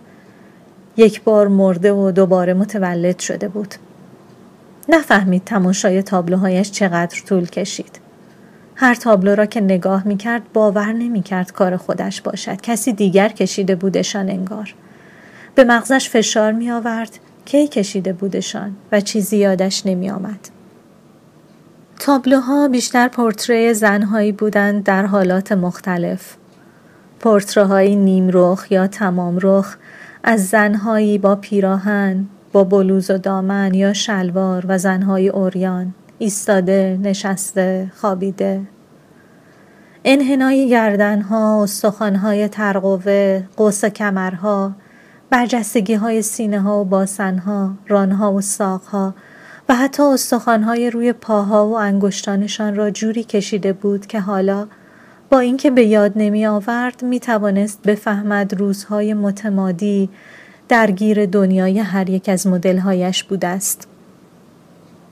یک 0.97 1.23
بار 1.23 1.47
مرده 1.47 1.93
و 1.93 2.11
دوباره 2.11 2.53
متولد 2.53 3.19
شده 3.19 3.47
بود. 3.47 3.75
نفهمید 4.89 5.43
تماشای 5.43 6.01
تابلوهایش 6.03 6.71
چقدر 6.71 7.21
طول 7.25 7.45
کشید. 7.45 7.99
هر 8.75 8.95
تابلو 8.95 9.35
را 9.35 9.45
که 9.45 9.61
نگاه 9.61 10.07
می 10.07 10.17
کرد 10.17 10.53
باور 10.53 10.93
نمی 10.93 11.21
کرد 11.21 11.51
کار 11.51 11.77
خودش 11.77 12.21
باشد. 12.21 12.61
کسی 12.61 12.93
دیگر 12.93 13.29
کشیده 13.29 13.75
بودشان 13.75 14.29
انگار. 14.29 14.73
به 15.55 15.63
مغزش 15.63 16.09
فشار 16.09 16.51
می 16.51 16.71
آورد 16.71 17.19
کی 17.45 17.67
کشیده 17.67 18.13
بودشان 18.13 18.75
و 18.91 19.01
چیزی 19.01 19.37
یادش 19.37 19.85
نمی 19.85 20.09
آمد 20.09 20.49
تابلوها 21.99 22.67
بیشتر 22.67 23.07
پورتری 23.07 23.73
زنهایی 23.73 24.31
بودند 24.31 24.83
در 24.83 25.05
حالات 25.05 25.51
مختلف. 25.51 26.35
پورترهایی 27.19 27.95
نیم 27.95 28.29
رخ 28.33 28.71
یا 28.71 28.87
تمام 28.87 29.39
رخ 29.41 29.77
از 30.23 30.47
زنهایی 30.47 31.17
با 31.17 31.35
پیراهن 31.35 32.25
با 32.51 32.63
بلوز 32.63 33.11
و 33.11 33.17
دامن 33.17 33.73
یا 33.73 33.93
شلوار 33.93 34.65
و 34.67 34.77
زنهای 34.77 35.29
اوریان 35.29 35.93
ایستاده 36.17 36.99
نشسته 37.03 37.91
خوابیده. 37.95 38.61
انحنای 40.05 40.69
گردنها 40.69 41.63
استخوانهای 41.63 42.47
ترقوه 42.47 43.43
قوس 43.57 43.85
کمرها 43.85 44.71
برجستگی 45.29 45.93
های 45.93 46.21
سینه 46.21 46.61
ها 46.61 46.81
و 46.81 46.85
باسنها 46.85 47.71
رانها 47.87 48.33
و 48.33 48.41
ساقها 48.41 49.15
و 49.69 49.75
حتی 49.75 50.03
استخوانهای 50.03 50.89
روی 50.89 51.13
پاها 51.13 51.67
و 51.67 51.77
انگشتانشان 51.77 52.75
را 52.75 52.91
جوری 52.91 53.23
کشیده 53.23 53.73
بود 53.73 54.05
که 54.05 54.19
حالا 54.19 54.67
با 55.29 55.39
اینکه 55.39 55.71
به 55.71 55.85
یاد 55.85 56.11
نمی 56.15 56.45
آورد 56.45 57.03
می 57.03 57.19
توانست 57.19 57.81
بفهمد 57.83 58.53
روزهای 58.53 59.13
متمادی 59.13 60.09
درگیر 60.69 61.25
دنیای 61.25 61.79
هر 61.79 62.09
یک 62.09 62.29
از 62.29 62.47
مدلهایش 62.47 63.23
بوده 63.23 63.47
است. 63.47 63.87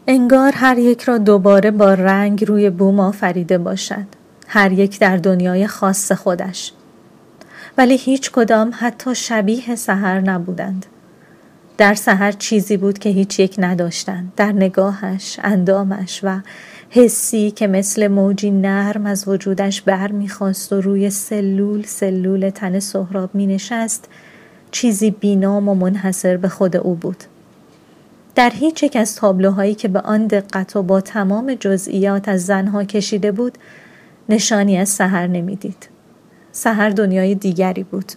انگار 0.08 0.52
هر 0.56 0.78
یک 0.78 1.02
را 1.02 1.18
دوباره 1.18 1.72
با 1.72 1.94
رنگ 1.94 2.46
روی 2.46 2.70
بوم 2.70 3.00
آفریده 3.00 3.58
باشد. 3.58 4.06
هر 4.48 4.72
یک 4.72 5.00
در 5.00 5.18
دنیای 5.18 5.68
خاص 5.68 6.12
خودش. 6.12 6.72
ولی 7.78 7.98
هیچ 7.98 8.32
کدام 8.32 8.72
حتی 8.74 9.16
شبیه 9.16 9.76
سهر 9.76 10.20
نبودند. 10.20 10.86
در 11.78 11.94
سهر 11.94 12.32
چیزی 12.32 12.78
بود 12.78 13.00
که 13.00 13.10
هیچ 13.10 13.40
یک 13.40 13.56
نداشتند. 13.58 14.34
در 14.38 14.52
نگاهش، 14.52 15.40
اندامش 15.44 16.20
و 16.24 16.40
حسی 16.90 17.52
که 17.52 17.68
مثل 17.68 18.08
موجی 18.08 18.52
نرم 18.52 19.06
از 19.06 19.28
وجودش 19.28 19.82
بر 19.82 20.12
می‌خواست 20.12 20.74
و 20.74 20.82
روی 20.82 21.10
سلول 21.10 21.84
سلول 21.84 22.50
تن 22.50 22.80
سهراب 22.80 23.36
می 23.36 23.48
نشست 23.48 24.10
چیزی 24.76 25.12
بینام 25.12 25.70
و 25.70 25.76
منحصر 25.76 26.38
به 26.38 26.50
خود 26.50 26.78
او 26.78 26.96
بود. 26.96 27.24
در 28.36 28.50
هیچ 28.50 28.84
یک 28.84 28.96
از 28.96 29.16
تابلوهایی 29.16 29.76
که 29.76 29.88
به 29.88 30.02
آن 30.02 30.28
دقت 30.28 30.76
و 30.76 30.84
با 30.84 31.02
تمام 31.02 31.54
جزئیات 31.54 32.30
از 32.30 32.46
زنها 32.46 32.84
کشیده 32.84 33.32
بود 33.32 33.58
نشانی 34.30 34.78
از 34.78 34.90
سهر 34.90 35.28
نمی‌دید. 35.28 35.90
سهر 36.52 36.90
دنیای 36.90 37.36
دیگری 37.36 37.84
بود. 37.84 38.12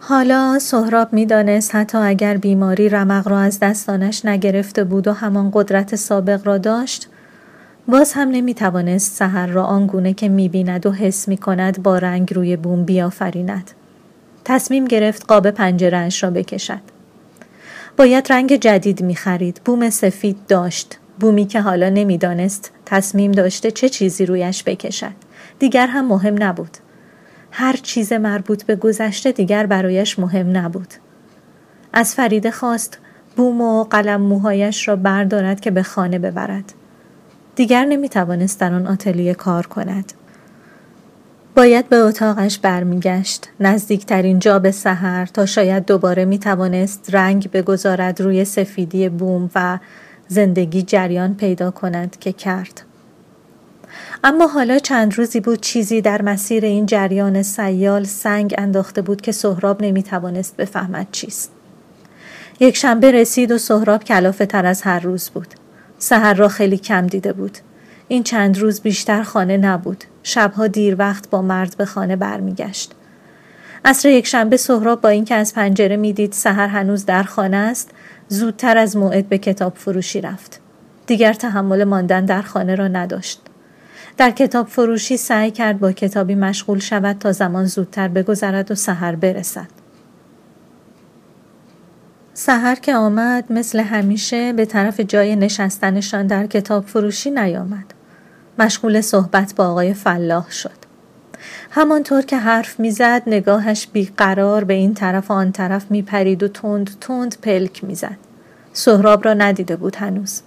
حالا 0.00 0.58
سهراب 0.58 1.12
می‌دانست 1.12 1.74
حتی 1.74 1.98
اگر 1.98 2.36
بیماری 2.36 2.88
رمق 2.88 3.28
را 3.28 3.38
از 3.38 3.58
دستانش 3.60 4.24
نگرفته 4.24 4.84
بود 4.84 5.08
و 5.08 5.12
همان 5.12 5.50
قدرت 5.54 5.96
سابق 5.96 6.46
را 6.46 6.58
داشت 6.58 7.08
باز 7.88 8.12
هم 8.12 8.28
نمی 8.28 8.54
توانست 8.54 9.16
سهر 9.16 9.46
را 9.46 9.64
آنگونه 9.64 10.14
که 10.14 10.28
می 10.28 10.48
بیند 10.48 10.86
و 10.86 10.92
حس 10.92 11.28
می 11.28 11.36
کند 11.36 11.82
با 11.82 11.98
رنگ 11.98 12.34
روی 12.34 12.56
بوم 12.56 12.84
بیافریند. 12.84 13.70
تصمیم 14.44 14.84
گرفت 14.84 15.24
قاب 15.26 15.50
پنجرهش 15.50 16.22
را 16.22 16.30
بکشد. 16.30 16.80
باید 17.96 18.32
رنگ 18.32 18.56
جدید 18.56 19.02
می 19.02 19.16
خرید. 19.16 19.60
بوم 19.64 19.90
سفید 19.90 20.36
داشت. 20.48 20.98
بومی 21.20 21.46
که 21.46 21.60
حالا 21.60 21.88
نمی‌دانست 21.88 22.72
تصمیم 22.86 23.32
داشته 23.32 23.70
چه 23.70 23.88
چیزی 23.88 24.26
رویش 24.26 24.64
بکشد. 24.66 25.12
دیگر 25.58 25.86
هم 25.86 26.06
مهم 26.06 26.42
نبود. 26.42 26.76
هر 27.50 27.72
چیز 27.72 28.12
مربوط 28.12 28.62
به 28.62 28.76
گذشته 28.76 29.32
دیگر 29.32 29.66
برایش 29.66 30.18
مهم 30.18 30.56
نبود. 30.56 30.94
از 31.92 32.14
فریده 32.14 32.50
خواست 32.50 32.98
بوم 33.36 33.60
و 33.60 33.84
قلم 33.84 34.20
موهایش 34.20 34.88
را 34.88 34.96
بردارد 34.96 35.60
که 35.60 35.70
به 35.70 35.82
خانه 35.82 36.18
ببرد. 36.18 36.72
دیگر 37.56 37.84
نمی 37.84 38.08
توانست 38.08 38.60
در 38.60 38.74
آن 38.74 38.86
آتلیه 38.86 39.34
کار 39.34 39.66
کند. 39.66 40.12
باید 41.64 41.88
به 41.88 41.96
اتاقش 41.96 42.58
برمیگشت 42.58 43.48
نزدیکترین 43.60 44.38
جا 44.38 44.58
به 44.58 44.70
سحر 44.70 45.26
تا 45.26 45.46
شاید 45.46 45.86
دوباره 45.86 46.24
می 46.24 46.38
توانست 46.38 47.08
رنگ 47.12 47.50
بگذارد 47.50 48.20
روی 48.20 48.44
سفیدی 48.44 49.08
بوم 49.08 49.50
و 49.54 49.78
زندگی 50.28 50.82
جریان 50.82 51.34
پیدا 51.34 51.70
کند 51.70 52.18
که 52.18 52.32
کرد. 52.32 52.82
اما 54.24 54.46
حالا 54.46 54.78
چند 54.78 55.18
روزی 55.18 55.40
بود 55.40 55.60
چیزی 55.60 56.00
در 56.00 56.22
مسیر 56.22 56.64
این 56.64 56.86
جریان 56.86 57.42
سیال 57.42 58.04
سنگ 58.04 58.54
انداخته 58.58 59.02
بود 59.02 59.20
که 59.20 59.32
سهراب 59.32 59.82
نمی 59.82 60.02
توانست 60.02 60.56
بفهمد 60.56 61.06
چیست. 61.12 61.52
یک 62.60 62.76
شنبه 62.76 63.12
رسید 63.12 63.52
و 63.52 63.58
سهراب 63.58 64.04
کلافه 64.04 64.46
تر 64.46 64.66
از 64.66 64.82
هر 64.82 65.00
روز 65.00 65.30
بود. 65.30 65.54
سهر 65.98 66.34
را 66.34 66.48
خیلی 66.48 66.78
کم 66.78 67.06
دیده 67.06 67.32
بود. 67.32 67.58
این 68.08 68.22
چند 68.22 68.58
روز 68.58 68.80
بیشتر 68.80 69.22
خانه 69.22 69.56
نبود. 69.56 70.04
شبها 70.22 70.66
دیر 70.66 70.96
وقت 70.98 71.30
با 71.30 71.42
مرد 71.42 71.76
به 71.76 71.84
خانه 71.84 72.16
برمیگشت. 72.16 72.92
عصر 73.84 74.08
یک 74.08 74.26
شنبه 74.26 74.56
سهراب 74.56 75.00
با 75.00 75.08
اینکه 75.08 75.34
از 75.34 75.54
پنجره 75.54 75.96
می‌دید 75.96 76.32
سهر 76.32 76.66
هنوز 76.66 77.06
در 77.06 77.22
خانه 77.22 77.56
است 77.56 77.90
زودتر 78.28 78.78
از 78.78 78.96
موعد 78.96 79.28
به 79.28 79.38
کتاب 79.38 79.74
فروشی 79.74 80.20
رفت. 80.20 80.60
دیگر 81.06 81.32
تحمل 81.32 81.84
ماندن 81.84 82.24
در 82.24 82.42
خانه 82.42 82.74
را 82.74 82.88
نداشت. 82.88 83.40
در 84.16 84.30
کتاب 84.30 84.68
فروشی 84.68 85.16
سعی 85.16 85.50
کرد 85.50 85.80
با 85.80 85.92
کتابی 85.92 86.34
مشغول 86.34 86.78
شود 86.78 87.18
تا 87.18 87.32
زمان 87.32 87.64
زودتر 87.64 88.08
بگذرد 88.08 88.70
و 88.70 88.74
سحر 88.74 89.14
برسد. 89.14 89.66
سحر 92.34 92.74
که 92.74 92.94
آمد 92.94 93.52
مثل 93.52 93.80
همیشه 93.80 94.52
به 94.52 94.64
طرف 94.64 95.00
جای 95.00 95.36
نشستنشان 95.36 96.26
در 96.26 96.46
کتاب 96.46 96.84
فروشی 96.86 97.30
نیامد. 97.30 97.93
مشغول 98.58 99.00
صحبت 99.00 99.54
با 99.56 99.68
آقای 99.68 99.94
فلاح 99.94 100.50
شد. 100.50 100.84
همانطور 101.70 102.22
که 102.22 102.36
حرف 102.36 102.80
می‌زد 102.80 103.22
نگاهش 103.26 103.86
بیقرار 103.92 104.64
به 104.64 104.74
این 104.74 104.94
طرف 104.94 105.30
و 105.30 105.34
آن 105.34 105.52
طرف 105.52 105.90
میپرید 105.90 106.42
و 106.42 106.48
تند 106.48 106.90
تند 107.00 107.36
پلک 107.42 107.84
می‌زد. 107.84 108.16
سهراب 108.72 109.24
را 109.24 109.34
ندیده 109.34 109.76
بود 109.76 109.96
هنوز. 109.96 110.40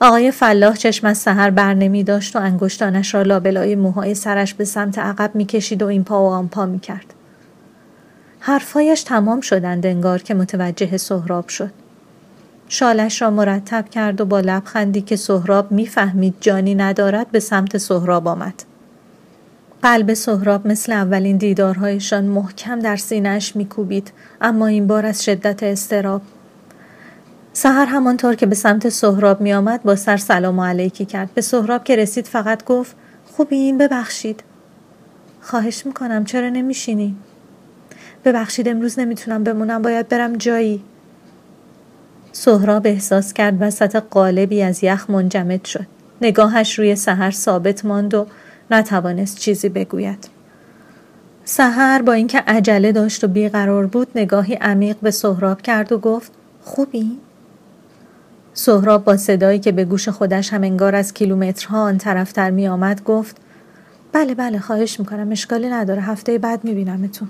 آقای 0.00 0.30
فلاح 0.30 0.76
چشم 0.76 1.06
از 1.06 1.18
سهر 1.18 1.50
بر 1.50 1.74
نمی 1.74 2.04
داشت 2.04 2.36
و 2.36 2.38
انگشتانش 2.38 3.14
را 3.14 3.22
لابلای 3.22 3.74
موهای 3.74 4.14
سرش 4.14 4.54
به 4.54 4.64
سمت 4.64 4.98
عقب 4.98 5.30
می‌کشید 5.34 5.82
و 5.82 5.86
این 5.86 6.04
پا 6.04 6.22
و 6.22 6.26
آن 6.26 6.48
پا 6.48 6.66
می‌کرد. 6.66 7.14
حرفهایش 8.40 9.02
تمام 9.02 9.40
شدند 9.40 9.86
انگار 9.86 10.22
که 10.22 10.34
متوجه 10.34 10.96
سهراب 10.96 11.48
شد. 11.48 11.70
شالش 12.72 13.22
را 13.22 13.30
مرتب 13.30 13.88
کرد 13.88 14.20
و 14.20 14.24
با 14.24 14.40
لبخندی 14.40 15.00
که 15.00 15.16
سهراب 15.16 15.72
می‌فهمید 15.72 16.34
جانی 16.40 16.74
ندارد 16.74 17.30
به 17.30 17.40
سمت 17.40 17.76
سهراب 17.76 18.28
آمد. 18.28 18.62
قلب 19.82 20.14
سهراب 20.14 20.66
مثل 20.66 20.92
اولین 20.92 21.36
دیدارهایشان 21.36 22.24
محکم 22.24 22.78
در 22.78 22.96
سینهش 22.96 23.56
میکوبید 23.56 24.12
اما 24.40 24.66
این 24.66 24.86
بار 24.86 25.06
از 25.06 25.24
شدت 25.24 25.62
استراب 25.62 26.22
سهر 27.52 27.84
همانطور 27.84 28.34
که 28.34 28.46
به 28.46 28.54
سمت 28.54 28.88
سهراب 28.88 29.40
می 29.40 29.52
آمد 29.52 29.82
با 29.82 29.96
سر 29.96 30.16
سلام 30.16 30.60
علیکی 30.60 31.04
کرد 31.04 31.30
به 31.34 31.40
سهراب 31.40 31.84
که 31.84 31.96
رسید 31.96 32.26
فقط 32.26 32.64
گفت 32.64 32.96
خوبین 33.26 33.78
ببخشید 33.78 34.42
خواهش 35.40 35.86
می‌کنم 35.86 36.24
چرا 36.24 36.48
نمیشینی؟ 36.48 37.16
ببخشید 38.24 38.68
امروز 38.68 38.98
نمی‌تونم 38.98 39.44
بمونم 39.44 39.82
باید 39.82 40.08
برم 40.08 40.36
جایی 40.36 40.82
سهراب 42.32 42.86
احساس 42.86 43.32
کرد 43.32 43.56
وسط 43.60 43.96
قالبی 43.96 44.62
از 44.62 44.84
یخ 44.84 45.10
منجمد 45.10 45.64
شد. 45.64 45.86
نگاهش 46.22 46.78
روی 46.78 46.96
سهر 46.96 47.30
ثابت 47.30 47.84
ماند 47.84 48.14
و 48.14 48.26
نتوانست 48.70 49.38
چیزی 49.38 49.68
بگوید. 49.68 50.28
سهر 51.44 52.02
با 52.02 52.12
اینکه 52.12 52.38
عجله 52.38 52.92
داشت 52.92 53.24
و 53.24 53.28
بیقرار 53.28 53.86
بود 53.86 54.08
نگاهی 54.14 54.54
عمیق 54.54 54.96
به 55.02 55.10
سهراب 55.10 55.62
کرد 55.62 55.92
و 55.92 55.98
گفت 55.98 56.32
خوبی؟ 56.62 57.18
سهراب 58.54 59.04
با 59.04 59.16
صدایی 59.16 59.58
که 59.58 59.72
به 59.72 59.84
گوش 59.84 60.08
خودش 60.08 60.52
هم 60.52 60.62
انگار 60.62 60.94
از 60.94 61.14
کیلومترها 61.14 61.82
آن 61.82 61.98
طرفتر 61.98 62.50
می 62.50 62.68
آمد 62.68 63.04
گفت 63.04 63.36
بله 64.12 64.34
بله 64.34 64.58
خواهش 64.58 65.00
می‌کنم 65.00 65.32
اشکالی 65.32 65.68
نداره 65.68 66.02
هفته 66.02 66.38
بعد 66.38 66.64
میبینمتون. 66.64 67.28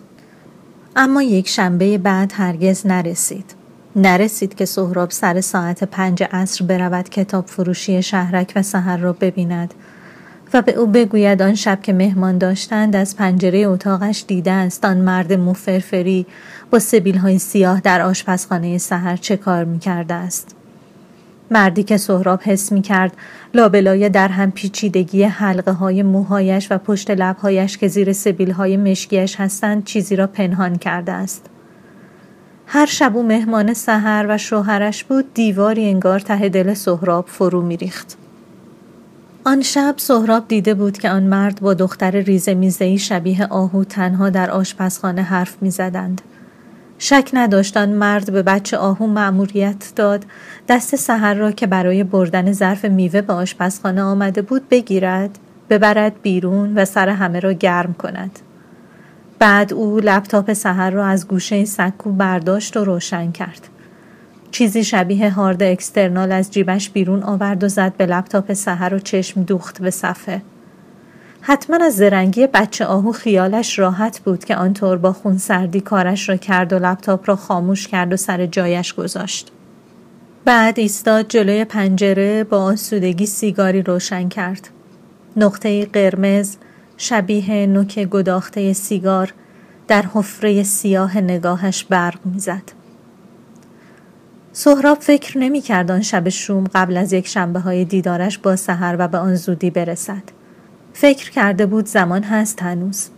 اما 0.96 1.22
یک 1.22 1.48
شنبه 1.48 1.98
بعد 1.98 2.32
هرگز 2.34 2.86
نرسید. 2.86 3.59
نرسید 3.96 4.54
که 4.54 4.64
سهراب 4.64 5.10
سر 5.10 5.40
ساعت 5.40 5.84
پنج 5.84 6.22
عصر 6.32 6.64
برود 6.64 7.08
کتاب 7.08 7.46
فروشی 7.46 8.02
شهرک 8.02 8.52
و 8.56 8.62
سهر 8.62 8.96
را 8.96 9.12
ببیند 9.12 9.74
و 10.54 10.62
به 10.62 10.72
او 10.72 10.86
بگوید 10.86 11.42
آن 11.42 11.54
شب 11.54 11.82
که 11.82 11.92
مهمان 11.92 12.38
داشتند 12.38 12.96
از 12.96 13.16
پنجره 13.16 13.58
اتاقش 13.58 14.24
دیده 14.26 14.52
است 14.52 14.84
آن 14.84 14.96
مرد 14.96 15.32
موفرفری 15.32 16.26
با 16.70 16.78
سبیل 16.78 17.16
های 17.16 17.38
سیاه 17.38 17.80
در 17.80 18.02
آشپزخانه 18.02 18.78
سهر 18.78 19.16
چه 19.16 19.36
کار 19.36 19.64
می 19.64 19.78
کرده 19.78 20.14
است. 20.14 20.56
مردی 21.50 21.82
که 21.82 21.96
سهراب 21.96 22.40
حس 22.42 22.72
می 22.72 22.82
کرد 22.82 23.16
لابلای 23.54 24.08
در 24.08 24.28
هم 24.28 24.50
پیچیدگی 24.50 25.22
حلقه 25.22 25.72
های 25.72 26.02
موهایش 26.02 26.72
و 26.72 26.78
پشت 26.78 27.10
لبهایش 27.10 27.78
که 27.78 27.88
زیر 27.88 28.12
سبیل 28.12 28.50
های 28.50 28.76
مشکیش 28.76 29.36
هستند 29.36 29.84
چیزی 29.84 30.16
را 30.16 30.26
پنهان 30.26 30.76
کرده 30.76 31.12
است. 31.12 31.49
هر 32.72 32.86
شب 32.86 33.16
او 33.16 33.22
مهمان 33.22 33.74
سهر 33.74 34.26
و 34.28 34.38
شوهرش 34.38 35.04
بود 35.04 35.34
دیواری 35.34 35.88
انگار 35.88 36.20
ته 36.20 36.48
دل 36.48 36.74
سهراب 36.74 37.24
فرو 37.28 37.62
میریخت. 37.62 38.16
آن 39.44 39.62
شب 39.62 39.94
سهراب 39.96 40.48
دیده 40.48 40.74
بود 40.74 40.98
که 40.98 41.10
آن 41.10 41.22
مرد 41.22 41.60
با 41.60 41.74
دختر 41.74 42.10
ریزه 42.10 42.54
میزهی 42.54 42.98
شبیه 42.98 43.46
آهو 43.46 43.84
تنها 43.84 44.30
در 44.30 44.50
آشپزخانه 44.50 45.22
حرف 45.22 45.56
می‌زدند. 45.60 46.20
شک 46.98 47.30
نداشت 47.32 47.76
مرد 47.76 48.32
به 48.32 48.42
بچه 48.42 48.76
آهو 48.76 49.06
مأموریت 49.06 49.92
داد 49.96 50.24
دست 50.68 50.96
سهر 50.96 51.34
را 51.34 51.52
که 51.52 51.66
برای 51.66 52.04
بردن 52.04 52.52
ظرف 52.52 52.84
میوه 52.84 53.20
به 53.20 53.32
آشپزخانه 53.32 54.02
آمده 54.02 54.42
بود 54.42 54.68
بگیرد 54.68 55.38
ببرد 55.70 56.22
بیرون 56.22 56.74
و 56.78 56.84
سر 56.84 57.08
همه 57.08 57.40
را 57.40 57.52
گرم 57.52 57.94
کند 57.94 58.38
بعد 59.40 59.72
او 59.72 60.00
لپتاپ 60.00 60.52
سهر 60.52 60.90
را 60.90 61.06
از 61.06 61.28
گوشه 61.28 61.64
سکو 61.64 62.12
برداشت 62.12 62.76
و 62.76 62.84
روشن 62.84 63.32
کرد 63.32 63.68
چیزی 64.50 64.84
شبیه 64.84 65.30
هارد 65.30 65.62
اکسترنال 65.62 66.32
از 66.32 66.50
جیبش 66.50 66.90
بیرون 66.90 67.22
آورد 67.22 67.64
و 67.64 67.68
زد 67.68 67.96
به 67.96 68.06
لپتاپ 68.06 68.52
سهر 68.52 68.94
و 68.94 68.98
چشم 68.98 69.42
دوخت 69.42 69.82
به 69.82 69.90
صفحه 69.90 70.42
حتما 71.40 71.76
از 71.84 71.96
زرنگی 71.96 72.46
بچه 72.46 72.86
آهو 72.86 73.12
خیالش 73.12 73.78
راحت 73.78 74.20
بود 74.20 74.44
که 74.44 74.56
آنطور 74.56 74.96
با 74.96 75.12
خون 75.12 75.38
سردی 75.38 75.80
کارش 75.80 76.28
را 76.28 76.36
کرد 76.36 76.72
و 76.72 76.78
لپتاپ 76.78 77.28
را 77.28 77.36
خاموش 77.36 77.88
کرد 77.88 78.12
و 78.12 78.16
سر 78.16 78.46
جایش 78.46 78.94
گذاشت. 78.94 79.52
بعد 80.44 80.78
ایستاد 80.78 81.28
جلوی 81.28 81.64
پنجره 81.64 82.44
با 82.44 82.62
آسودگی 82.62 83.26
سیگاری 83.26 83.82
روشن 83.82 84.28
کرد. 84.28 84.68
نقطه 85.36 85.86
قرمز 85.86 86.56
شبیه 87.02 87.66
نوک 87.66 87.98
گداخته 87.98 88.72
سیگار 88.72 89.34
در 89.88 90.04
حفره 90.14 90.62
سیاه 90.62 91.18
نگاهش 91.18 91.84
برق 91.84 92.18
می‌زد. 92.24 92.62
سهراب 94.52 94.98
فکر 94.98 95.38
نمی 95.38 95.62
آن 95.70 96.02
شب 96.02 96.28
شوم 96.28 96.64
قبل 96.74 96.96
از 96.96 97.12
یک 97.12 97.26
شنبه 97.26 97.60
های 97.60 97.84
دیدارش 97.84 98.38
با 98.38 98.56
سحر 98.56 98.96
و 98.98 99.08
به 99.08 99.18
آن 99.18 99.34
زودی 99.34 99.70
برسد. 99.70 100.22
فکر 100.92 101.30
کرده 101.30 101.66
بود 101.66 101.86
زمان 101.86 102.22
هست 102.22 102.62
هنوز. 102.62 103.08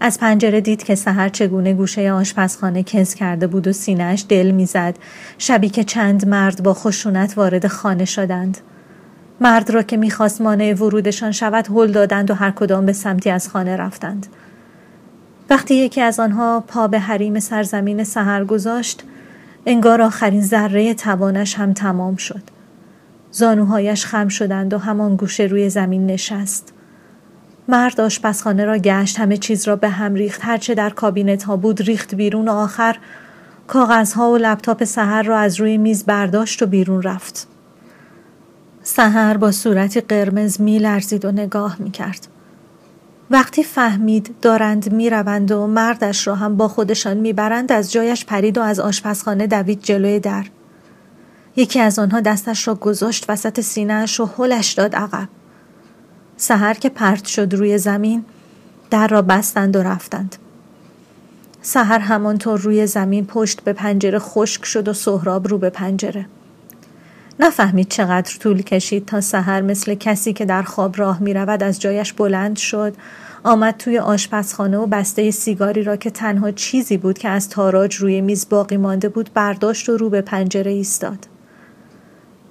از 0.00 0.20
پنجره 0.20 0.60
دید 0.60 0.82
که 0.82 0.94
سهر 0.94 1.28
چگونه 1.28 1.74
گوشه 1.74 2.12
آشپزخانه 2.12 2.82
کز 2.82 3.14
کرده 3.14 3.46
بود 3.46 3.66
و 3.68 3.72
سینهش 3.72 4.24
دل 4.28 4.50
می‌زد 4.50 4.94
شبی 5.38 5.68
که 5.68 5.84
چند 5.84 6.28
مرد 6.28 6.62
با 6.62 6.74
خشونت 6.74 7.38
وارد 7.38 7.66
خانه 7.66 8.04
شدند 8.04 8.58
مرد 9.40 9.70
را 9.70 9.82
که 9.82 9.96
می‌خواست 9.96 10.40
مانع 10.40 10.74
ورودشان 10.74 11.32
شود 11.32 11.68
هل 11.70 11.92
دادند 11.92 12.30
و 12.30 12.34
هر 12.34 12.50
کدام 12.50 12.86
به 12.86 12.92
سمتی 12.92 13.30
از 13.30 13.48
خانه 13.48 13.76
رفتند. 13.76 14.26
وقتی 15.50 15.74
یکی 15.74 16.00
از 16.00 16.20
آنها 16.20 16.64
پا 16.66 16.88
به 16.88 16.98
حریم 16.98 17.40
سرزمین 17.40 18.04
سهر 18.04 18.44
گذاشت 18.44 19.02
انگار 19.66 20.02
آخرین 20.02 20.42
ذره 20.42 20.94
توانش 20.94 21.54
هم 21.54 21.72
تمام 21.72 22.16
شد. 22.16 22.42
زانوهایش 23.30 24.06
خم 24.06 24.28
شدند 24.28 24.74
و 24.74 24.78
همان 24.78 25.16
گوشه 25.16 25.42
روی 25.42 25.70
زمین 25.70 26.06
نشست. 26.06 26.72
مرد 27.68 28.00
آشپزخانه 28.00 28.64
را 28.64 28.78
گشت 28.78 29.20
همه 29.20 29.36
چیز 29.36 29.68
را 29.68 29.76
به 29.76 29.88
هم 29.88 30.14
ریخت. 30.14 30.40
هرچه 30.44 30.74
در 30.74 30.90
کابینت 30.90 31.42
ها 31.42 31.56
بود 31.56 31.82
ریخت 31.82 32.14
بیرون. 32.14 32.48
و 32.48 32.52
آخر 32.52 32.96
کاغذها 33.66 34.30
و 34.30 34.36
لپتاپ 34.36 34.84
سهر 34.84 35.22
را 35.22 35.38
از 35.38 35.60
روی 35.60 35.78
میز 35.78 36.04
برداشت 36.04 36.62
و 36.62 36.66
بیرون 36.66 37.02
رفت. 37.02 37.48
سهر 38.88 39.36
با 39.36 39.52
صورتی 39.52 40.00
قرمز 40.00 40.60
می 40.60 40.78
لرزید 40.78 41.24
و 41.24 41.32
نگاه 41.32 41.76
می 41.78 41.90
کرد. 41.90 42.26
وقتی 43.30 43.64
فهمید 43.64 44.34
دارند 44.42 44.92
می 44.92 45.10
روند 45.10 45.52
و 45.52 45.66
مردش 45.66 46.26
را 46.26 46.34
هم 46.34 46.56
با 46.56 46.68
خودشان 46.68 47.16
می 47.16 47.32
برند 47.32 47.72
از 47.72 47.92
جایش 47.92 48.24
پرید 48.24 48.58
و 48.58 48.62
از 48.62 48.80
آشپزخانه 48.80 49.46
دوید 49.46 49.82
جلوی 49.82 50.20
در. 50.20 50.46
یکی 51.56 51.80
از 51.80 51.98
آنها 51.98 52.20
دستش 52.20 52.68
را 52.68 52.74
گذاشت 52.74 53.24
وسط 53.28 53.60
سینهش 53.60 54.20
و 54.20 54.30
هلش 54.38 54.72
داد 54.72 54.94
عقب. 54.94 55.28
سهر 56.36 56.74
که 56.74 56.88
پرت 56.88 57.24
شد 57.24 57.54
روی 57.54 57.78
زمین 57.78 58.24
در 58.90 59.06
را 59.08 59.22
بستند 59.22 59.76
و 59.76 59.82
رفتند 59.82 60.36
سهر 61.62 61.98
همانطور 61.98 62.60
روی 62.60 62.86
زمین 62.86 63.26
پشت 63.26 63.60
به 63.60 63.72
پنجره 63.72 64.18
خشک 64.18 64.64
شد 64.64 64.88
و 64.88 64.92
سهراب 64.92 65.48
رو 65.48 65.58
به 65.58 65.70
پنجره 65.70 66.26
نفهمید 67.40 67.88
چقدر 67.88 68.36
طول 68.40 68.62
کشید 68.62 69.06
تا 69.06 69.20
سهر 69.20 69.60
مثل 69.60 69.94
کسی 69.94 70.32
که 70.32 70.44
در 70.44 70.62
خواب 70.62 70.98
راه 70.98 71.22
می 71.22 71.34
رود 71.34 71.62
از 71.62 71.80
جایش 71.80 72.12
بلند 72.12 72.56
شد 72.56 72.96
آمد 73.44 73.76
توی 73.76 73.98
آشپزخانه 73.98 74.78
و 74.78 74.86
بسته 74.86 75.30
سیگاری 75.30 75.82
را 75.82 75.96
که 75.96 76.10
تنها 76.10 76.50
چیزی 76.50 76.96
بود 76.96 77.18
که 77.18 77.28
از 77.28 77.48
تاراج 77.48 77.96
روی 77.96 78.20
میز 78.20 78.48
باقی 78.48 78.76
مانده 78.76 79.08
بود 79.08 79.30
برداشت 79.34 79.88
و 79.88 79.96
رو 79.96 80.10
به 80.10 80.20
پنجره 80.20 80.70
ایستاد. 80.70 81.18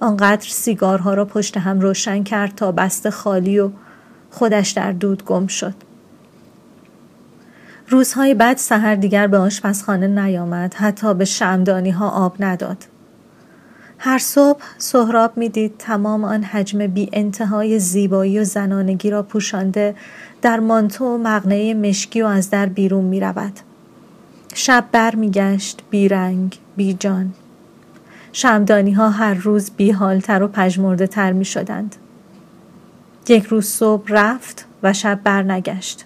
آنقدر 0.00 0.48
سیگارها 0.48 1.14
را 1.14 1.24
پشت 1.24 1.56
هم 1.56 1.80
روشن 1.80 2.22
کرد 2.22 2.54
تا 2.54 2.72
بسته 2.72 3.10
خالی 3.10 3.58
و 3.58 3.70
خودش 4.30 4.70
در 4.70 4.92
دود 4.92 5.24
گم 5.24 5.46
شد. 5.46 5.74
روزهای 7.88 8.34
بعد 8.34 8.56
سهر 8.56 8.94
دیگر 8.94 9.26
به 9.26 9.38
آشپزخانه 9.38 10.06
نیامد 10.06 10.74
حتی 10.74 11.14
به 11.14 11.24
شمدانی 11.24 11.90
ها 11.90 12.08
آب 12.08 12.36
نداد. 12.40 12.84
هر 14.06 14.18
صبح 14.18 14.62
سهراب 14.78 15.36
می‌دید 15.36 15.74
تمام 15.78 16.24
آن 16.24 16.42
حجم 16.42 16.86
بی 16.86 17.08
انتهای 17.12 17.78
زیبایی 17.78 18.38
و 18.38 18.44
زنانگی 18.44 19.10
را 19.10 19.22
پوشانده 19.22 19.94
در 20.42 20.60
مانتو 20.60 21.04
و 21.04 21.18
مغنه 21.18 21.74
مشکی 21.74 22.22
و 22.22 22.26
از 22.26 22.50
در 22.50 22.66
بیرون 22.66 23.04
می 23.04 23.20
رود. 23.20 23.52
شب 24.54 24.84
بر 24.92 25.14
می 25.14 25.30
گشت 25.30 25.82
بی 25.90 26.08
رنگ 26.08 26.58
بی 26.76 26.94
جان 26.94 27.32
شمدانی 28.32 28.92
ها 28.92 29.10
هر 29.10 29.34
روز 29.34 29.70
بی 29.70 29.90
حالتر 29.90 30.42
و 30.42 30.48
پژمرده 30.48 31.06
تر 31.06 31.32
می 31.32 31.44
شدند. 31.44 31.96
یک 33.28 33.44
روز 33.44 33.66
صبح 33.66 34.04
رفت 34.08 34.66
و 34.82 34.92
شب 34.92 35.20
بر 35.24 35.42
نگشت. 35.42 36.04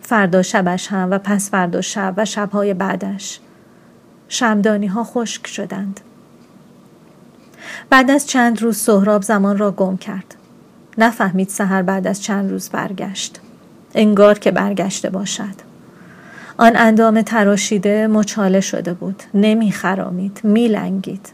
فردا 0.00 0.42
شبش 0.42 0.88
هم 0.88 1.10
و 1.10 1.18
پس 1.18 1.50
فردا 1.50 1.80
شب 1.80 2.14
و 2.16 2.24
شبهای 2.24 2.74
بعدش. 2.74 3.40
شمدانی 4.28 4.86
ها 4.86 5.04
خشک 5.04 5.46
شدند. 5.46 6.00
بعد 7.90 8.10
از 8.10 8.26
چند 8.26 8.62
روز 8.62 8.76
سهراب 8.76 9.22
زمان 9.22 9.58
را 9.58 9.70
گم 9.70 9.96
کرد. 9.96 10.34
نفهمید 10.98 11.48
سهر 11.48 11.82
بعد 11.82 12.06
از 12.06 12.22
چند 12.22 12.50
روز 12.50 12.68
برگشت. 12.68 13.40
انگار 13.94 14.38
که 14.38 14.50
برگشته 14.50 15.10
باشد. 15.10 15.74
آن 16.56 16.76
اندام 16.76 17.22
تراشیده 17.22 18.06
مچاله 18.06 18.60
شده 18.60 18.94
بود. 18.94 19.22
نمی 19.34 19.72
خرامید. 19.72 20.40
می 20.42 20.68
لنگید. 20.68 21.28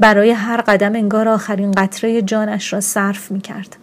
برای 0.00 0.30
هر 0.30 0.60
قدم 0.60 0.94
انگار 0.94 1.28
آخرین 1.28 1.72
قطره 1.72 2.22
جانش 2.22 2.72
را 2.72 2.80
صرف 2.80 3.30
می 3.30 3.40
کرد. 3.40 3.76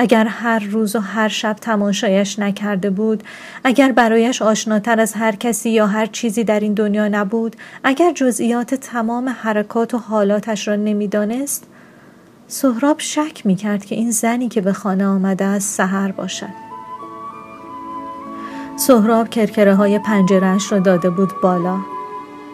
اگر 0.00 0.26
هر 0.26 0.58
روز 0.58 0.96
و 0.96 1.00
هر 1.00 1.28
شب 1.28 1.52
تماشایش 1.52 2.38
نکرده 2.38 2.90
بود 2.90 3.22
اگر 3.64 3.92
برایش 3.92 4.42
آشناتر 4.42 5.00
از 5.00 5.14
هر 5.14 5.36
کسی 5.36 5.70
یا 5.70 5.86
هر 5.86 6.06
چیزی 6.06 6.44
در 6.44 6.60
این 6.60 6.74
دنیا 6.74 7.08
نبود 7.08 7.56
اگر 7.84 8.12
جزئیات 8.12 8.74
تمام 8.74 9.28
حرکات 9.28 9.94
و 9.94 9.98
حالاتش 9.98 10.68
را 10.68 10.76
نمی‌دانست 10.76 11.66
سهراب 12.46 12.98
شک 12.98 13.46
می 13.46 13.56
کرد 13.56 13.84
که 13.84 13.94
این 13.94 14.10
زنی 14.10 14.48
که 14.48 14.60
به 14.60 14.72
خانه 14.72 15.06
آمده 15.06 15.44
است 15.44 15.76
سهر 15.76 16.12
باشد. 16.12 16.68
سهراب 18.76 19.28
کرکره 19.28 19.74
های 19.74 19.98
پنجرهش 19.98 20.72
را 20.72 20.78
داده 20.78 21.10
بود 21.10 21.30
بالا. 21.42 21.78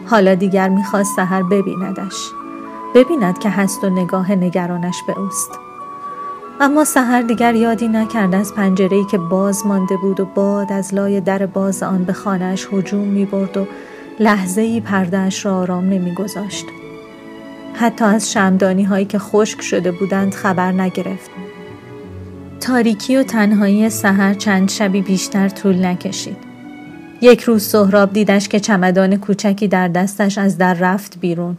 حالا 0.07 0.35
دیگر 0.35 0.69
می‌خواست 0.69 1.17
سهر 1.17 1.43
ببیندش. 1.43 2.31
ببیند 2.95 3.39
که 3.39 3.51
هست 3.51 3.85
و 3.85 3.91
نگاه 3.91 4.33
نگرانش 4.33 4.97
به 5.07 5.19
اوست. 5.19 5.64
اما 6.61 6.85
سحر 6.85 7.23
دیگر 7.23 7.55
یادی 7.55 7.89
نکرد 7.89 8.35
از 8.35 8.55
پنجره‌ای 8.55 9.05
که 9.05 9.19
باز 9.19 9.67
مانده 9.67 9.97
بود 9.97 10.21
و 10.21 10.25
باد 10.25 10.73
از 10.73 10.95
لای 10.95 11.21
در 11.21 11.47
باز 11.47 11.83
آن 11.83 12.05
به 12.05 12.13
خانهاش 12.13 12.69
هجوم 12.73 13.09
می 13.09 13.25
برد 13.25 13.57
و 13.57 13.67
لحظه 14.21 14.61
ای 14.61 14.81
پردهش 14.81 15.47
را 15.47 15.57
آرام 15.57 15.85
نمی 15.85 16.15
گذاشت. 16.15 16.67
حتی 17.75 18.05
از 18.05 18.33
شمدانی 18.33 18.85
هایی 18.85 19.05
که 19.05 19.19
خشک 19.19 19.63
شده 19.63 19.93
بودند 19.93 20.35
خبر 20.35 20.73
نگرفت. 20.73 21.31
تاریکی 22.61 23.17
و 23.17 23.23
تنهایی 23.23 23.91
سحر 23.91 24.35
چند 24.35 24.69
شبی 24.69 25.03
بیشتر 25.03 25.49
طول 25.49 25.85
نکشید. 25.85 26.37
یک 27.21 27.41
روز 27.41 27.63
سهراب 27.63 28.13
دیدش 28.13 28.49
که 28.49 28.61
چمدان 28.61 29.17
کوچکی 29.17 29.69
در 29.69 29.89
دستش 29.89 30.39
از 30.39 30.59
در 30.59 30.75
رفت 30.75 31.21
بیرون. 31.21 31.59